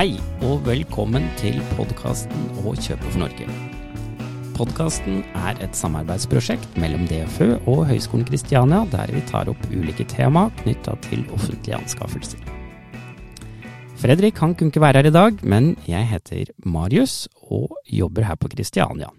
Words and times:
Hei 0.00 0.14
og 0.48 0.62
velkommen 0.64 1.26
til 1.36 1.58
podkasten 1.74 2.46
Å 2.62 2.70
kjøpe 2.72 3.04
for 3.04 3.20
Norge. 3.20 3.44
Podkasten 4.56 5.18
er 5.36 5.60
et 5.60 5.76
samarbeidsprosjekt 5.76 6.78
mellom 6.80 7.02
DFØ 7.10 7.58
og 7.68 7.82
Høgskolen 7.90 8.24
Kristiania, 8.24 8.86
der 8.88 9.12
vi 9.12 9.20
tar 9.28 9.52
opp 9.52 9.60
ulike 9.68 10.08
tema 10.08 10.46
knytta 10.62 10.96
til 11.04 11.26
offentlige 11.36 11.82
anskaffelser. 11.82 12.40
Fredrik 14.00 14.40
han 14.40 14.56
kunne 14.56 14.72
ikke 14.72 14.86
være 14.86 15.02
her 15.02 15.12
i 15.12 15.14
dag, 15.18 15.44
men 15.44 15.74
jeg 15.84 16.08
heter 16.14 16.56
Marius 16.64 17.26
og 17.52 17.76
jobber 17.84 18.30
her 18.30 18.40
på 18.40 18.48
Kristiania. 18.56 19.12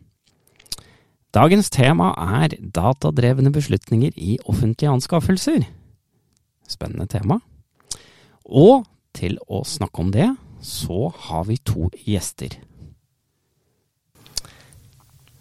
Dagens 1.30 1.70
tema 1.70 2.16
er 2.41 2.58
datadrevne 2.58 3.54
beslutninger 3.54 4.18
i 4.18 4.41
offentlige 4.50 4.98
anskaffelser. 4.98 5.62
Spennende 6.66 7.05
tema. 7.05 7.44
Og 8.50 8.88
til 9.13 9.38
å 9.45 9.62
snakke 9.62 10.02
om 10.02 10.09
det, 10.16 10.34
så 10.62 11.10
har 11.28 11.48
vi 11.50 11.58
to 11.66 11.90
gjester. 12.06 12.56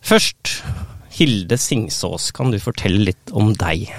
Først, 0.00 0.56
Hilde 1.14 1.58
Singsås, 1.60 2.30
kan 2.34 2.50
du 2.50 2.58
fortelle 2.62 3.04
litt 3.10 3.32
om 3.36 3.52
deg? 3.58 3.90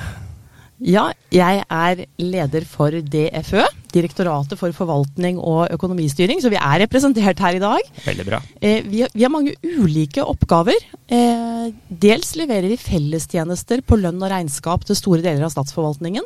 Ja, 0.81 1.11
jeg 1.29 1.61
er 1.61 1.99
leder 2.17 2.63
for 2.65 2.89
DFØ, 2.89 3.67
Direktoratet 3.93 4.57
for 4.57 4.73
forvaltning 4.73 5.37
og 5.37 5.67
økonomistyring, 5.75 6.39
så 6.41 6.49
vi 6.49 6.57
er 6.57 6.81
representert 6.81 7.43
her 7.43 7.57
i 7.57 7.61
dag. 7.61 7.91
Veldig 8.07 8.25
bra. 8.25 8.39
Eh, 8.57 8.79
vi, 8.87 9.03
har, 9.03 9.11
vi, 9.13 9.21
har, 9.21 9.33
mange 9.33 9.53
ulike 9.61 10.25
oppgaver. 10.25 10.79
Eh, 11.11 11.67
dels 11.91 12.33
leverer 12.39 12.71
vi 12.71 12.79
fellestjenester 12.81 13.83
på 13.85 13.99
lønn 14.01 14.23
og 14.23 14.31
regnskap 14.33 14.87
til 14.87 14.97
store 14.97 15.21
deler 15.21 15.45
av 15.45 15.53
statsforvaltningen. 15.53 16.25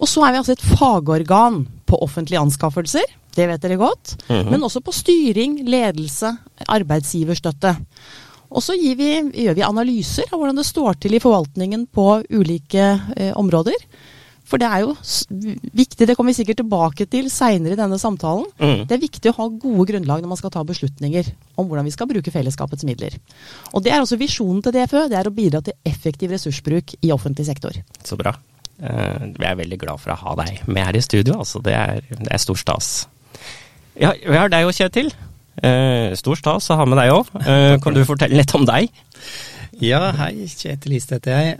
Og 0.00 0.08
så 0.10 0.24
er 0.24 0.34
vi 0.34 0.40
altså 0.40 0.56
et 0.56 0.66
fagorgan 0.80 1.62
på 1.86 2.00
offentlige 2.02 2.42
anskaffelser, 2.42 3.06
det 3.36 3.46
vet 3.50 3.62
dere 3.62 3.76
godt. 3.80 4.16
Mm 4.28 4.36
-hmm. 4.36 4.50
Men 4.50 4.64
også 4.64 4.80
på 4.80 4.92
styring, 4.92 5.60
ledelse, 5.68 6.36
arbeidsgiverstøtte. 6.66 7.76
Og 8.50 8.62
så 8.62 8.74
vi, 8.74 9.10
gjør 9.44 9.54
vi 9.54 9.62
analyser 9.62 10.24
av 10.32 10.38
hvordan 10.38 10.56
det 10.56 10.66
står 10.66 10.94
til 10.94 11.14
i 11.14 11.22
forvaltningen 11.22 11.86
på 11.86 12.22
ulike 12.30 13.00
eh, 13.16 13.32
områder. 13.36 13.76
For 14.50 14.58
det 14.58 14.66
er 14.66 14.82
jo 14.82 14.94
viktig, 15.78 16.08
det 16.08 16.16
kommer 16.18 16.32
vi 16.32 16.40
sikkert 16.40 16.58
tilbake 16.64 17.06
til 17.06 17.28
seinere 17.30 17.76
i 17.76 17.78
denne 17.78 18.00
samtalen. 18.02 18.48
Mm. 18.58 18.82
Det 18.90 18.96
er 18.96 19.04
viktig 19.04 19.30
å 19.30 19.36
ha 19.36 19.46
gode 19.62 19.86
grunnlag 19.92 20.24
når 20.24 20.32
man 20.32 20.40
skal 20.40 20.50
ta 20.50 20.64
beslutninger 20.66 21.30
om 21.54 21.68
hvordan 21.68 21.86
vi 21.86 21.94
skal 21.94 22.10
bruke 22.10 22.34
fellesskapets 22.34 22.86
midler. 22.88 23.14
Og 23.70 23.84
det 23.86 23.94
er 23.94 24.02
også 24.02 24.18
visjonen 24.18 24.64
til 24.64 24.74
DFØ, 24.74 25.06
det 25.12 25.20
er 25.20 25.30
å 25.30 25.34
bidra 25.36 25.62
til 25.62 25.78
effektiv 25.86 26.34
ressursbruk 26.34 26.96
i 26.98 27.12
offentlig 27.14 27.46
sektor. 27.46 27.78
Så 28.02 28.18
bra. 28.18 28.34
Uh, 28.80 29.30
vi 29.36 29.46
er 29.46 29.58
veldig 29.60 29.78
glad 29.78 30.02
for 30.02 30.16
å 30.16 30.18
ha 30.18 30.36
deg 30.40 30.62
med 30.66 30.88
her 30.88 30.98
i 30.98 31.04
studio. 31.04 31.38
Altså, 31.44 31.62
det, 31.62 31.76
er, 31.76 32.02
det 32.10 32.30
er 32.32 32.42
stor 32.42 32.58
stas. 32.58 32.90
Ja, 34.00 34.14
vi 34.16 34.32
har 34.32 34.48
deg 34.48 34.64
og 34.64 34.72
Kjetil. 34.72 35.10
Eh, 35.60 36.14
stor 36.16 36.38
stas 36.40 36.70
å 36.72 36.76
ha 36.80 36.86
med 36.88 36.96
deg 36.96 37.12
òg. 37.12 37.28
Eh, 37.44 37.74
kan 37.84 37.92
du 37.92 38.00
fortelle 38.08 38.38
litt 38.38 38.54
om 38.56 38.64
deg? 38.64 38.88
Ja, 39.76 40.06
hei. 40.16 40.46
Kjetil 40.48 40.94
Liste 40.94 41.18
heter 41.18 41.36
jeg. 41.36 41.58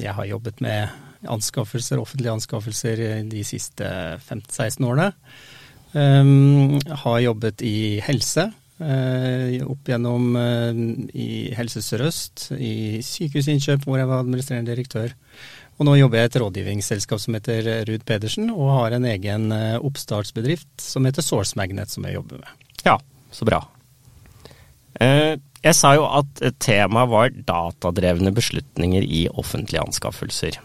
Jeg 0.00 0.14
har 0.16 0.28
jobbet 0.30 0.62
med 0.64 1.28
anskaffelser, 1.28 2.00
offentlige 2.00 2.32
anskaffelser 2.32 3.02
de 3.28 3.44
siste 3.44 3.84
15-16 4.24 4.88
årene. 4.88 5.10
Um, 5.94 6.80
har 7.04 7.20
jobbet 7.22 7.60
i 7.64 8.00
helse. 8.04 8.48
Uh, 8.80 9.60
opp 9.70 9.86
gjennom 9.86 10.34
i 11.14 11.28
Helse 11.54 11.84
Sør-Øst, 11.84 12.48
i 12.56 13.02
Sykehusinnkjøp, 13.04 13.84
hvor 13.84 14.00
jeg 14.00 14.08
var 14.08 14.24
administrerende 14.24 14.72
direktør. 14.72 15.12
Og 15.74 15.88
nå 15.88 15.96
jobber 15.98 16.20
jeg 16.20 16.28
i 16.28 16.30
et 16.30 16.40
rådgivningsselskap 16.42 17.22
som 17.22 17.34
heter 17.34 17.70
Ruud 17.88 18.04
Pedersen, 18.06 18.50
og 18.54 18.76
har 18.76 18.94
en 18.94 19.08
egen 19.10 19.48
eh, 19.54 19.78
oppstartsbedrift 19.82 20.70
som 20.82 21.06
heter 21.08 21.24
Source 21.26 21.58
Magnet, 21.58 21.90
som 21.90 22.06
jeg 22.06 22.18
jobber 22.18 22.44
med. 22.44 22.68
Ja, 22.86 22.98
så 23.34 23.48
bra. 23.48 23.64
Eh, 25.02 25.34
jeg 25.64 25.78
sa 25.78 25.94
jo 25.96 26.04
at 26.06 26.44
temaet 26.62 27.10
var 27.10 27.34
datadrevne 27.48 28.30
beslutninger 28.36 29.02
i 29.02 29.24
offentlige 29.32 29.82
anskaffelser. 29.82 30.60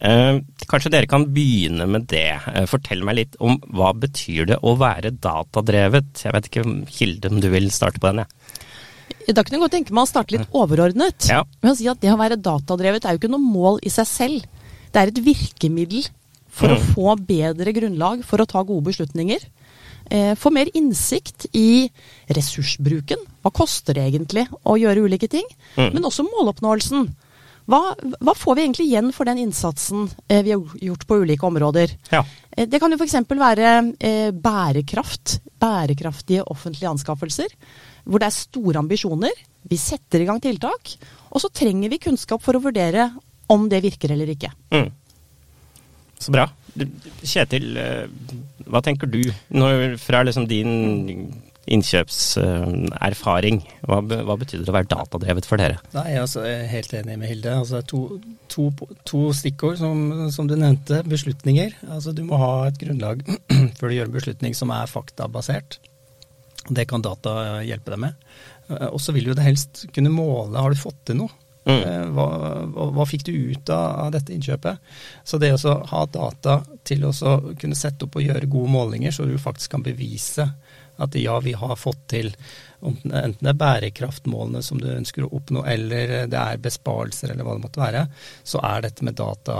Eh, 0.00 0.40
kanskje 0.66 0.94
dere 0.96 1.10
kan 1.10 1.28
begynne 1.30 1.86
med 1.86 2.08
det. 2.10 2.40
Fortell 2.72 3.04
meg 3.06 3.20
litt 3.20 3.38
om 3.38 3.60
hva 3.70 3.92
betyr 3.94 4.50
det 4.50 4.62
å 4.66 4.74
være 4.80 5.14
datadrevet? 5.14 6.24
Jeg 6.24 6.34
vet 6.34 6.50
ikke, 6.50 6.66
Hilde, 6.98 7.30
om 7.30 7.38
du 7.44 7.50
vil 7.54 7.70
starte 7.74 8.02
på 8.02 8.10
den? 8.10 8.24
Ja. 8.24 8.39
Da 9.36 9.44
kunne 9.44 9.58
jeg 9.58 9.64
godt 9.64 9.76
tenke 9.78 9.94
meg 9.96 10.06
å 10.06 10.10
starte 10.10 10.34
litt 10.34 10.56
overordnet. 10.56 11.28
Ja. 11.30 11.44
Med 11.62 11.72
å 11.72 11.76
si 11.78 11.88
at 11.90 12.00
Det 12.02 12.12
å 12.12 12.18
være 12.20 12.40
datadrevet 12.40 13.04
er 13.04 13.14
jo 13.14 13.22
ikke 13.22 13.32
noe 13.32 13.42
mål 13.42 13.80
i 13.86 13.92
seg 13.92 14.08
selv. 14.08 14.66
Det 14.90 15.00
er 15.00 15.12
et 15.12 15.22
virkemiddel 15.22 16.08
for 16.50 16.72
mm. 16.72 16.76
å 16.76 16.92
få 16.94 17.16
bedre 17.28 17.74
grunnlag 17.76 18.24
for 18.26 18.42
å 18.42 18.48
ta 18.48 18.62
gode 18.66 18.88
beslutninger. 18.90 19.44
Eh, 20.10 20.32
få 20.34 20.50
mer 20.50 20.70
innsikt 20.74 21.46
i 21.54 21.86
ressursbruken. 22.34 23.20
Hva 23.44 23.52
koster 23.54 23.94
det 23.94 24.08
egentlig 24.08 24.48
å 24.66 24.74
gjøre 24.80 25.04
ulike 25.06 25.30
ting? 25.30 25.46
Mm. 25.76 25.92
Men 25.94 26.08
også 26.08 26.26
måloppnåelsen. 26.26 27.06
Hva, 27.70 27.80
hva, 28.18 28.34
får 28.34 28.56
vi 28.56 28.64
egentlig 28.64 28.88
igjen 28.88 29.12
for 29.14 29.28
den 29.28 29.38
innsatsen 29.44 30.08
eh, 30.26 30.42
vi 30.42 30.54
har 30.54 30.78
gjort 30.82 31.06
på 31.06 31.20
ulike 31.22 31.46
områder? 31.46 31.92
Ja. 32.10 32.24
Eh, 32.50 32.66
det 32.66 32.80
kan 32.82 32.90
jo 32.90 32.98
f.eks. 32.98 33.20
være 33.30 33.70
eh, 33.98 34.30
bærekraft. 34.34 35.38
Bærekraftige 35.60 36.46
offentlige 36.50 36.90
anskaffelser 36.90 37.54
hvor 38.10 38.22
det 38.22 38.30
er 38.30 38.36
store 38.36 38.80
ambisjoner. 38.80 39.42
Vi 39.70 39.76
setter 39.78 40.22
i 40.22 40.28
gang 40.28 40.40
tiltak, 40.42 40.94
og 41.30 41.42
så 41.42 41.50
trenger 41.52 41.92
vi 41.92 42.00
kunnskap 42.02 42.42
for 42.42 42.56
å 42.56 42.62
vurdere 42.64 43.10
om 43.52 43.68
det 43.70 43.82
virker 43.84 44.14
eller 44.14 44.32
ikke. 44.32 44.50
Mm. 44.72 44.88
Så 46.20 46.32
bra. 46.34 46.46
Kjetil, 47.22 47.70
eh, 47.80 48.06
hva 48.70 48.82
tenker 48.84 49.10
du 49.10 49.22
når, 49.56 49.96
fra 50.00 50.24
liksom 50.26 50.46
din 50.50 51.30
innkjøpserfaring? 51.74 53.60
Hva, 53.86 54.00
hva, 54.02 54.36
betyr 54.40 54.62
det 54.62 54.72
å 54.72 54.76
være 54.76 54.90
datadrevet 54.90 55.46
for 55.48 55.62
dere? 55.62 55.78
Nei, 55.94 56.16
altså, 56.20 56.42
Jeg 56.46 56.64
er 56.64 56.72
helt 56.72 56.94
enig 57.00 57.18
med 57.20 57.30
Hilde. 57.30 57.52
Altså, 57.62 57.82
to, 57.86 58.20
to, 58.50 58.70
to 59.08 59.20
stikkord 59.36 59.78
som, 59.80 60.30
som, 60.34 60.50
du 60.50 60.56
nevnte. 60.58 61.02
Beslutninger. 61.08 61.76
Altså, 61.88 62.14
du 62.16 62.24
må 62.26 62.40
ha 62.40 62.52
et 62.68 62.80
grunnlag 62.80 63.22
før 63.78 63.86
du 63.88 63.96
gjør 63.98 64.10
en 64.10 64.18
beslutning 64.18 64.56
som 64.58 64.74
er 64.74 64.90
faktabasert. 64.90 65.78
Det 66.68 66.86
kan 66.90 67.04
data 67.04 67.60
hjelpe 67.66 67.94
deg 67.94 68.02
med. 68.08 68.26
Eh, 68.70 68.88
og 68.90 69.00
så 69.02 69.14
vil 69.16 69.30
du 69.30 69.36
det 69.36 69.46
helst 69.46 69.86
kunne 69.94 70.12
måle 70.12 70.60
har 70.60 70.74
du 70.74 70.80
fått 70.80 71.06
til 71.10 71.22
noe. 71.22 71.36
Mm. 71.68 71.76
Eh, 71.76 72.04
hva, 72.16 72.26
hva, 72.72 72.88
hva, 72.96 73.06
fikk 73.08 73.26
du 73.28 73.32
ut 73.52 73.70
av, 73.70 74.06
av, 74.06 74.12
dette 74.14 74.34
innkjøpet? 74.34 74.92
Så 75.24 75.38
det 75.38 75.52
å 75.54 75.76
ha 75.92 76.04
data 76.10 76.60
til 76.88 77.04
å 77.06 77.12
kunne 77.60 77.78
sette 77.78 78.06
opp 78.06 78.16
og 78.18 78.26
gjøre 78.26 78.50
gode 78.50 78.72
målinger, 78.72 79.14
så 79.14 79.28
du 79.28 79.36
faktisk 79.38 79.76
kan 79.76 79.84
bevise 79.86 80.48
at 81.00 81.16
ja, 81.18 81.38
vi 81.44 81.54
har 81.56 81.78
fått 81.80 82.06
til 82.12 82.32
enten 82.80 83.40
det 83.40 83.50
er 83.52 83.58
bærekraftmålene 83.60 84.62
som 84.64 84.80
du 84.80 84.88
ønsker 84.92 85.26
å 85.26 85.32
oppnå, 85.36 85.64
eller 85.68 86.14
det 86.30 86.40
er 86.40 86.62
besparelser, 86.62 87.32
eller 87.32 87.44
hva 87.44 87.56
det 87.56 87.64
måtte 87.66 87.82
være, 87.82 88.06
så 88.42 88.62
er 88.64 88.86
dette 88.86 89.04
med 89.04 89.18
data 89.20 89.56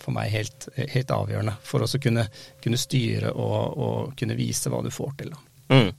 for 0.00 0.16
meg 0.16 0.32
helt, 0.32 0.70
helt 0.76 1.12
avgjørende 1.14 1.58
for 1.62 1.84
å 1.84 1.90
kunne, 2.00 2.28
kunne 2.64 2.80
styre 2.80 3.32
og, 3.34 3.56
og, 3.76 4.12
kunne 4.18 4.38
vise 4.38 4.72
hva 4.72 4.82
du 4.84 4.92
får 4.94 5.18
til. 5.22 5.34
Mm. 5.68 5.90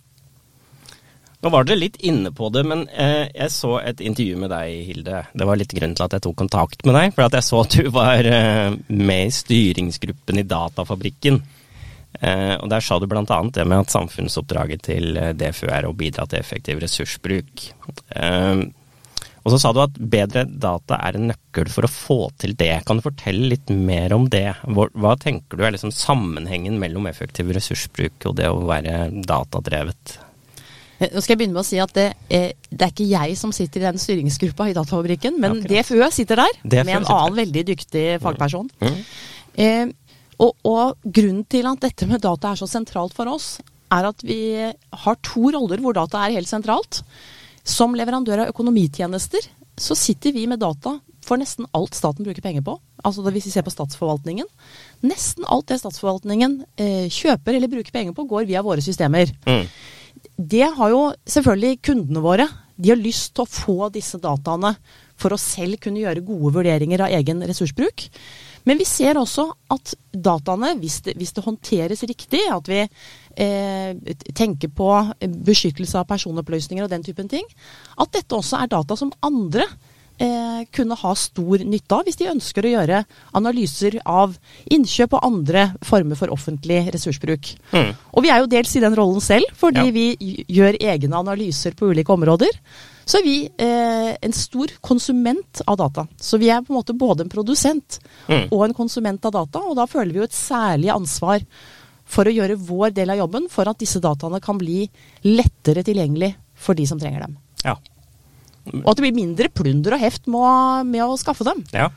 Nå 1.40 1.51
var 1.53 1.63
dere 1.63 1.79
litt 1.79 2.01
inne 2.03 2.34
på 2.35 2.50
det, 2.51 2.66
men 2.67 2.81
eh, 2.90 3.29
jeg 3.31 3.53
så 3.53 3.78
et 3.79 4.01
intervju 4.03 4.41
med 4.41 4.51
deg, 4.51 4.73
Hilde. 4.90 5.22
Det 5.31 5.46
var 5.47 5.59
litt 5.61 5.72
grunnen 5.72 5.96
til 5.96 6.03
at 6.03 6.17
jeg 6.17 6.25
tok 6.25 6.35
kontakt 6.41 6.84
med 6.84 6.97
deg. 6.97 7.13
For 7.16 7.29
jeg 7.29 7.47
så 7.47 7.61
at 7.63 7.78
du 7.79 7.88
var 7.96 8.28
eh, 8.28 8.75
med 8.91 9.29
i 9.29 9.38
styringsgruppen 9.38 10.41
i 10.41 10.47
Datafabrikken. 10.50 11.40
Eh, 12.19 12.56
og 12.59 12.68
Der 12.72 12.84
sa 12.84 13.00
du 13.00 13.07
bl.a. 13.07 13.24
det 13.24 13.68
med 13.68 13.85
at 13.85 13.94
samfunnsoppdraget 13.94 14.84
til 14.90 15.16
DFU 15.16 15.68
DFØ 15.68 15.72
er 15.78 15.88
å 15.88 15.96
bidra 15.96 16.28
til 16.28 16.41
effektiv 16.41 16.81
ressursbruk. 16.84 17.69
Eh, 18.16 18.68
og 19.40 19.53
så 19.53 19.59
sa 19.62 19.72
du 19.74 19.80
at 19.81 19.96
bedre 19.97 20.44
data 20.46 21.00
er 21.08 21.18
en 21.18 21.29
nøkkel 21.31 21.69
for 21.72 21.88
å 21.88 21.91
få 21.91 22.18
til 22.41 22.56
det. 22.59 22.82
Kan 22.88 22.99
du 22.99 23.05
fortelle 23.05 23.53
litt 23.53 23.72
mer 23.72 24.14
om 24.16 24.28
det? 24.32 24.52
Hva, 24.67 25.16
tenker 25.20 25.58
du 25.58 25.64
er 25.66 25.73
liksom 25.76 25.93
sammenhengen 25.96 26.76
mellom 26.82 27.08
effektiv 27.09 27.53
ressursbruk 27.55 28.28
og 28.29 28.35
det 28.40 28.49
å 28.52 28.66
være 28.67 29.08
datadrevet? 29.26 30.17
Eh, 30.99 31.08
nå 31.14 31.23
skal 31.23 31.34
jeg 31.34 31.41
begynne 31.41 31.55
med 31.55 31.64
å 31.64 31.70
si 31.70 31.79
at 31.79 31.96
det, 31.96 32.09
eh, 32.28 32.52
det 32.70 32.84
er 32.84 32.93
ikke 32.93 33.08
jeg 33.08 33.40
som 33.40 33.55
sitter 33.55 33.85
i 33.85 33.88
den 33.88 34.03
styringsgruppa 34.03 34.67
i 34.70 34.76
Datafabrikken, 34.76 35.40
men 35.40 35.61
ja, 35.64 35.79
DFØ 35.79 36.11
sitter 36.11 36.43
der 36.43 36.59
DFØ 36.66 36.84
med 36.84 36.96
en 36.99 37.09
annen 37.16 37.40
veldig 37.40 37.66
dyktig 37.72 38.05
fagperson. 38.26 38.67
Mm. 38.84 38.99
Mm. 39.55 39.93
Og, 40.40 40.56
og, 40.64 40.96
grunnen 41.03 41.44
til 41.52 41.68
at 41.68 41.82
dette 41.84 42.08
med 42.08 42.24
data 42.24 42.53
er 42.53 42.62
så 42.62 42.68
sentralt 42.70 43.16
for 43.16 43.28
oss, 43.32 43.58
er 43.91 44.08
at 44.08 44.24
vi 44.24 44.40
har 45.03 45.20
to 45.26 45.50
roller 45.56 45.82
hvor 45.84 45.97
data 45.97 46.22
er 46.24 46.38
helt 46.38 46.50
sentralt. 46.50 47.02
Som 47.68 47.97
leverandør 47.97 48.46
av 48.46 48.52
økonomitjenester 48.53 49.50
så 49.80 49.96
sitter 49.97 50.34
vi 50.36 50.46
med 50.50 50.62
data 50.62 50.97
for 51.26 51.40
nesten 51.40 51.68
alt 51.78 51.97
staten 51.97 52.26
bruker 52.26 52.44
penger 52.44 52.64
på. 52.66 52.78
Altså 53.06 53.24
Hvis 53.24 53.50
vi 53.50 53.53
ser 53.53 53.66
på 53.68 53.74
statsforvaltningen. 53.74 54.47
Nesten 55.06 55.46
alt 55.47 55.70
det 55.70 55.80
statsforvaltningen 55.82 56.64
eh, 56.80 57.08
kjøper 57.12 57.56
eller 57.56 57.72
bruker 57.72 57.94
penger 57.96 58.16
på, 58.16 58.26
går 58.28 58.47
via 58.50 58.64
våre 58.66 58.84
systemer. 58.84 59.32
Mm. 59.47 59.68
Det 60.40 60.66
har 60.76 60.91
jo 60.91 61.03
selvfølgelig 61.28 61.82
kundene 61.86 62.24
våre. 62.24 62.47
De 62.80 62.91
har 62.91 63.00
lyst 63.00 63.34
til 63.36 63.46
å 63.46 63.52
få 63.52 63.91
disse 63.94 64.20
dataene 64.24 64.74
for 65.20 65.36
å 65.36 65.41
selv 65.41 65.80
kunne 65.84 66.02
gjøre 66.02 66.24
gode 66.26 66.53
vurderinger 66.56 67.03
av 67.06 67.16
egen 67.20 67.44
ressursbruk. 67.47 68.08
Men 68.69 68.77
vi 68.77 68.85
ser 68.85 69.17
også 69.17 69.47
at 69.73 69.95
dataene, 70.13 70.75
hvis 70.77 70.99
det, 71.07 71.16
hvis 71.17 71.33
det 71.33 71.45
håndteres 71.45 72.05
riktig, 72.05 72.43
at 72.53 72.69
vi 72.69 72.83
eh, 72.85 74.17
tenker 74.37 74.69
på 74.69 74.89
beskyttelse 75.49 75.97
av 75.97 76.05
personopplysninger 76.09 76.85
og 76.85 76.91
den 76.93 77.05
typen 77.05 77.31
ting, 77.31 77.47
at 77.97 78.13
dette 78.13 78.37
også 78.37 78.61
er 78.61 78.69
data 78.69 78.97
som 78.99 79.13
andre 79.25 79.66
eh, 80.21 80.61
kunne 80.75 80.97
ha 81.01 81.16
stor 81.17 81.63
nytte 81.66 81.97
av 81.97 82.05
hvis 82.05 82.19
de 82.19 82.29
ønsker 82.29 82.67
å 82.67 82.73
gjøre 82.75 83.01
analyser 83.39 83.97
av 84.05 84.37
innkjøp 84.69 85.17
og 85.17 85.25
andre 85.31 85.66
former 85.85 86.19
for 86.19 86.35
offentlig 86.35 86.83
ressursbruk. 86.93 87.55
Mm. 87.73 87.91
Og 88.13 88.25
vi 88.25 88.33
er 88.33 88.43
jo 88.43 88.53
dels 88.53 88.75
i 88.75 88.83
den 88.85 88.97
rollen 88.99 89.23
selv, 89.23 89.49
fordi 89.57 89.89
ja. 89.89 89.95
vi 89.95 90.45
gjør 90.59 90.77
egne 90.93 91.25
analyser 91.25 91.77
på 91.79 91.89
ulike 91.89 92.13
områder. 92.13 92.53
Så 93.09 93.17
er 93.17 93.26
vi 93.26 93.35
eh, 93.50 94.11
en 94.22 94.35
stor 94.38 94.70
konsument 94.85 95.64
av 95.66 95.79
data. 95.82 96.06
Så 96.22 96.38
vi 96.38 96.52
er 96.53 96.61
på 96.61 96.73
en 96.73 96.78
måte 96.78 96.94
både 96.94 97.26
en 97.26 97.32
produsent 97.32 97.97
mm. 98.28 98.52
og 98.53 98.67
en 98.67 98.76
konsument 98.78 99.23
av 99.26 99.34
data, 99.34 99.64
og 99.66 99.78
da 99.79 99.88
føler 99.90 100.14
vi 100.14 100.22
jo 100.22 100.28
et 100.28 100.38
særlig 100.38 100.91
ansvar 100.94 101.46
for 102.09 102.29
å 102.29 102.34
gjøre 102.34 102.58
vår 102.70 102.94
del 102.97 103.14
av 103.14 103.23
jobben 103.23 103.47
for 103.50 103.70
at 103.70 103.82
disse 103.82 104.02
dataene 104.02 104.41
kan 104.41 104.59
bli 104.61 104.84
lettere 105.26 105.82
tilgjengelig 105.85 106.35
for 106.59 106.78
de 106.78 106.85
som 106.90 107.02
trenger 107.02 107.26
dem. 107.26 107.34
Ja. 107.64 107.76
Og 108.70 108.91
at 108.91 109.00
det 109.00 109.08
blir 109.08 109.17
mindre 109.17 109.50
plunder 109.53 109.96
og 109.97 110.03
heft 110.03 110.29
med, 110.29 110.90
med 110.94 111.05
å 111.05 111.17
skaffe 111.17 111.47
dem. 111.47 111.64
Ja. 111.73 111.90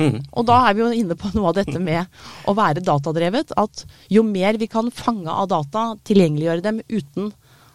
Mm. 0.00 0.22
Og 0.32 0.46
da 0.48 0.62
er 0.66 0.74
vi 0.74 0.82
jo 0.82 0.90
inne 0.96 1.16
på 1.18 1.30
noe 1.36 1.52
av 1.52 1.58
dette 1.58 1.80
med 1.82 2.08
å 2.48 2.54
være 2.56 2.82
datadrevet. 2.84 3.52
At 3.60 3.84
jo 4.12 4.24
mer 4.26 4.58
vi 4.60 4.68
kan 4.70 4.88
fange 4.94 5.30
av 5.30 5.50
data, 5.52 5.90
tilgjengeliggjøre 6.08 6.64
dem 6.64 6.80
uten 6.88 7.32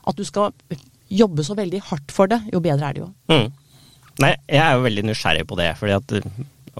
at 0.09 0.17
du 0.17 0.25
skal 0.25 0.55
jobbe 1.09 1.45
så 1.45 1.57
veldig 1.57 1.81
hardt 1.89 2.13
for 2.13 2.31
det, 2.31 2.41
jo 2.53 2.61
bedre 2.63 2.89
er 2.89 2.97
det 2.97 3.03
jo. 3.03 3.09
Mm. 3.31 3.49
Nei, 4.19 4.33
jeg 4.51 4.61
er 4.63 4.75
jo 4.75 4.85
veldig 4.85 5.05
nysgjerrig 5.09 5.45
på 5.47 5.57
det. 5.59 5.69
fordi 5.79 5.95
at 5.95 6.15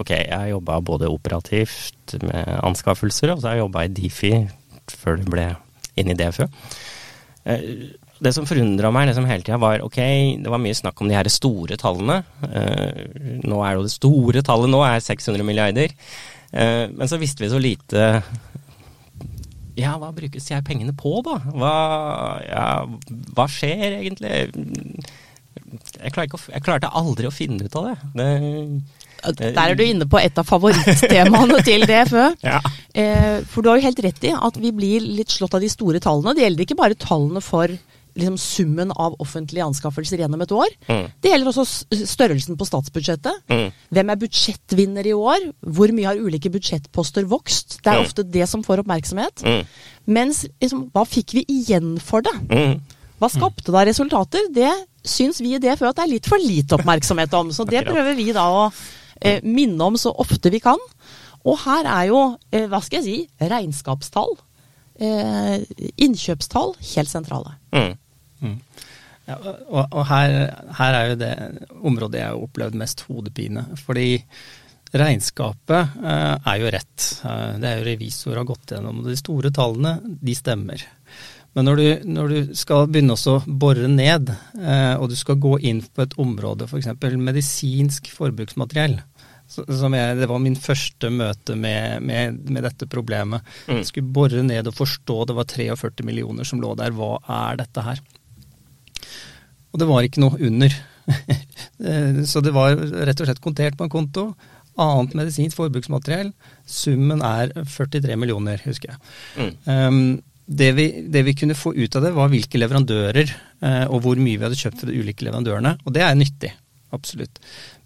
ok, 0.00 0.10
jeg 0.10 0.36
har 0.36 0.50
jobba 0.52 0.80
både 0.84 1.10
operativt 1.10 2.16
med 2.22 2.52
anskaffelser, 2.62 3.32
og 3.32 3.40
så 3.40 3.50
har 3.50 3.58
jeg 3.58 3.66
jobba 3.66 3.86
i 3.86 3.94
Difi 3.96 4.34
før 4.90 5.20
det 5.20 5.30
ble 5.30 5.48
inn 6.00 6.12
i 6.12 6.16
DFØ. 6.18 6.46
Eh, 7.48 7.66
det 8.20 8.34
som 8.36 8.46
forundra 8.48 8.90
meg 8.92 9.08
liksom 9.08 9.28
hele 9.28 9.44
tida, 9.44 9.56
var 9.60 9.84
ok, 9.84 10.00
det 10.44 10.52
var 10.52 10.60
mye 10.60 10.76
snakk 10.76 11.00
om 11.00 11.08
de 11.08 11.16
her 11.16 11.28
store 11.32 11.78
tallene. 11.80 12.18
Uh, 12.44 13.38
nå 13.48 13.62
er 13.64 13.78
jo 13.78 13.86
det 13.86 13.94
store 13.94 14.42
tallet 14.44 14.68
nå 14.68 14.82
er 14.84 15.00
600 15.00 15.46
milliarder. 15.46 15.94
Uh, 16.52 16.92
men 16.92 17.08
så 17.08 17.16
visste 17.20 17.40
vi 17.40 17.48
så 17.48 17.60
lite 17.62 18.10
Ja, 19.78 19.96
hva 20.00 20.10
brukes 20.14 20.48
jeg 20.50 20.64
pengene 20.66 20.94
på, 20.96 21.20
da? 21.26 21.38
Hva, 21.54 21.74
ja, 22.46 22.64
hva 23.36 23.46
skjer 23.50 24.00
egentlig? 24.00 24.32
Jeg, 26.00 26.14
å, 26.14 26.40
jeg, 26.40 26.62
klarte 26.64 26.90
aldri 26.98 27.28
å 27.28 27.34
finne 27.34 27.66
ut 27.66 27.76
av 27.78 27.90
det. 27.90 27.96
det 28.16 29.50
der 29.54 29.60
er 29.62 29.76
du 29.78 29.84
inne 29.84 30.08
på 30.10 30.18
et 30.20 30.38
av 30.40 30.48
favorittemaene 30.48 31.60
til 31.68 31.86
DFØ. 31.88 32.26
Ja. 32.46 32.58
Eh, 32.94 33.38
for 33.50 33.62
du 33.62 33.70
har 33.70 33.78
jo 33.78 33.86
helt 33.86 34.02
rett 34.06 34.26
i 34.26 34.34
at 34.34 34.58
vi 34.60 34.72
blir 34.74 35.04
litt 35.04 35.34
slått 35.34 35.54
av 35.58 35.62
de 35.62 35.70
store 35.70 36.02
tallene. 36.02 36.34
Det 36.36 36.46
gjelder 36.46 36.66
ikke 36.66 36.80
bare 36.80 36.98
tallene 36.98 37.44
for 37.44 37.74
liksom 38.18 38.36
summen 38.40 38.92
av 38.92 39.16
offentlige 39.22 39.66
anskaffelser 39.66 40.22
gjennom 40.22 40.42
et 40.44 40.52
år. 40.54 40.70
Mm. 40.88 41.08
Det 41.22 41.32
gjelder 41.32 41.50
også 41.50 42.04
størrelsen 42.08 42.58
på 42.60 42.68
statsbudsjettet. 42.68 43.42
Mm. 43.50 43.66
Hvem 43.96 44.12
er 44.12 44.20
budsjettvinner 44.20 45.10
i 45.10 45.16
år? 45.16 45.50
Hvor 45.60 45.92
mye 45.96 46.08
har 46.08 46.20
ulike 46.20 46.52
budsjettposter 46.52 47.28
vokst? 47.30 47.78
Det 47.84 47.92
er 47.92 48.00
mm. 48.00 48.06
ofte 48.08 48.26
det 48.36 48.48
som 48.50 48.64
får 48.66 48.84
oppmerksomhet. 48.84 49.44
Mm. 49.46 49.62
Mens 50.18 50.44
liksom, 50.62 50.88
hva 50.94 51.06
fikk 51.08 51.36
vi 51.38 51.44
igjen 51.50 51.94
for 52.02 52.26
det? 52.26 52.36
Mm. 52.50 52.78
Hva 53.20 53.28
skapte 53.32 53.74
da 53.74 53.84
resultater? 53.84 54.48
Det 54.54 54.72
syns 55.06 55.40
vi 55.44 55.54
i 55.56 55.60
DFØ 55.60 55.90
at 55.90 55.98
det 55.98 56.06
er 56.06 56.14
litt 56.14 56.28
for 56.28 56.40
lite 56.40 56.76
oppmerksomhet 56.78 57.34
om. 57.36 57.52
Så 57.52 57.66
det 57.68 57.84
prøver 57.88 58.16
vi 58.16 58.30
da 58.36 58.46
å 58.48 58.68
eh, 59.20 59.44
minne 59.44 59.90
om 59.90 59.98
så 60.00 60.12
ofte 60.24 60.52
vi 60.52 60.62
kan. 60.64 60.80
Og 61.44 61.56
her 61.64 61.88
er 61.88 62.08
jo, 62.10 62.22
eh, 62.52 62.66
hva 62.68 62.80
skal 62.84 63.00
jeg 63.00 63.06
si, 63.06 63.46
regnskapstall 63.50 64.36
innkjøpstall 65.00 66.74
helt 66.92 67.10
sentrale. 67.10 67.54
Mm. 67.72 67.94
Mm. 68.40 68.56
Ja, 69.30 69.36
og, 69.68 69.84
og 69.92 70.06
her, 70.08 70.32
her, 70.78 70.96
er 70.96 71.10
jo 71.10 71.18
det 71.20 71.34
området 71.86 72.20
jeg 72.20 72.32
har 72.32 72.46
opplevd 72.48 72.78
mest 72.80 73.04
hodepine. 73.08 73.64
Fordi 73.78 74.08
regnskapet 74.90 76.00
eh, 76.02 76.36
er 76.52 76.62
jo 76.62 76.72
rett. 76.74 77.10
Eh, 77.24 77.52
det 77.62 77.68
er 77.68 77.78
jo 77.78 77.88
revisor 77.90 78.40
har 78.40 78.48
gått 78.48 78.74
gjennom. 78.74 79.02
Og 79.02 79.10
De 79.10 79.18
store 79.18 79.52
tallene, 79.54 79.98
de 80.02 80.34
stemmer. 80.36 80.86
Men 81.54 81.66
når 81.66 81.80
du, 81.80 81.86
når 82.14 82.32
du 82.32 82.52
skal 82.58 82.86
begynne 82.90 83.16
å 83.18 83.36
bore 83.46 83.90
ned, 83.90 84.30
eh, 84.60 84.94
og 84.96 85.10
du 85.10 85.16
skal 85.18 85.38
gå 85.42 85.56
inn 85.66 85.82
på 85.82 86.04
et 86.04 86.14
område, 86.22 86.68
f.eks. 86.70 86.92
medisinsk 87.18 88.10
forbruksmateriell, 88.14 89.00
jeg, 89.58 90.18
det 90.20 90.28
var 90.30 90.42
min 90.42 90.58
første 90.58 91.10
møte 91.10 91.56
med, 91.58 92.04
med, 92.06 92.38
med 92.50 92.66
dette 92.68 92.88
problemet. 92.90 93.42
Mm. 93.66 93.80
Jeg 93.80 93.90
skulle 93.90 94.14
bore 94.14 94.44
ned 94.46 94.70
og 94.70 94.76
forstå. 94.78 95.24
Det 95.30 95.36
var 95.38 95.50
43 95.50 96.06
millioner 96.06 96.46
som 96.46 96.62
lå 96.62 96.74
der. 96.78 96.94
Hva 96.96 97.16
er 97.26 97.60
dette 97.62 97.84
her? 97.86 98.00
Og 99.70 99.82
det 99.82 99.90
var 99.90 100.06
ikke 100.06 100.22
noe 100.22 100.38
under. 100.38 100.74
Så 102.30 102.42
det 102.44 102.54
var 102.54 102.78
rett 102.78 103.20
og 103.20 103.28
slett 103.28 103.42
kontert 103.42 103.78
på 103.78 103.86
en 103.86 103.92
konto. 103.92 104.30
Annet 104.80 105.16
medisinsk 105.18 105.58
forbruksmateriell. 105.58 106.32
Summen 106.68 107.22
er 107.26 107.52
43 107.58 108.16
millioner, 108.18 108.62
husker 108.64 108.94
jeg. 108.94 109.00
Mm. 109.36 109.52
Um, 109.66 110.00
det, 110.50 110.72
vi, 110.74 110.86
det, 111.06 111.22
vi, 111.26 111.36
kunne 111.38 111.58
få 111.58 111.72
ut 111.76 111.96
av 111.96 112.06
det, 112.06 112.14
var 112.16 112.30
hvilke 112.32 112.58
leverandører 112.58 113.30
uh, 113.62 113.86
og 113.90 114.00
hvor 114.06 114.18
mye 114.18 114.38
vi 114.38 114.46
hadde 114.46 114.58
kjøpt 114.58 114.82
fra 114.82 114.90
de 114.90 114.98
ulike 114.98 115.26
leverandørene. 115.26 115.76
Og 115.84 115.94
det 115.94 116.02
er 116.06 116.18
nyttig, 116.18 116.50
absolutt. 116.96 117.38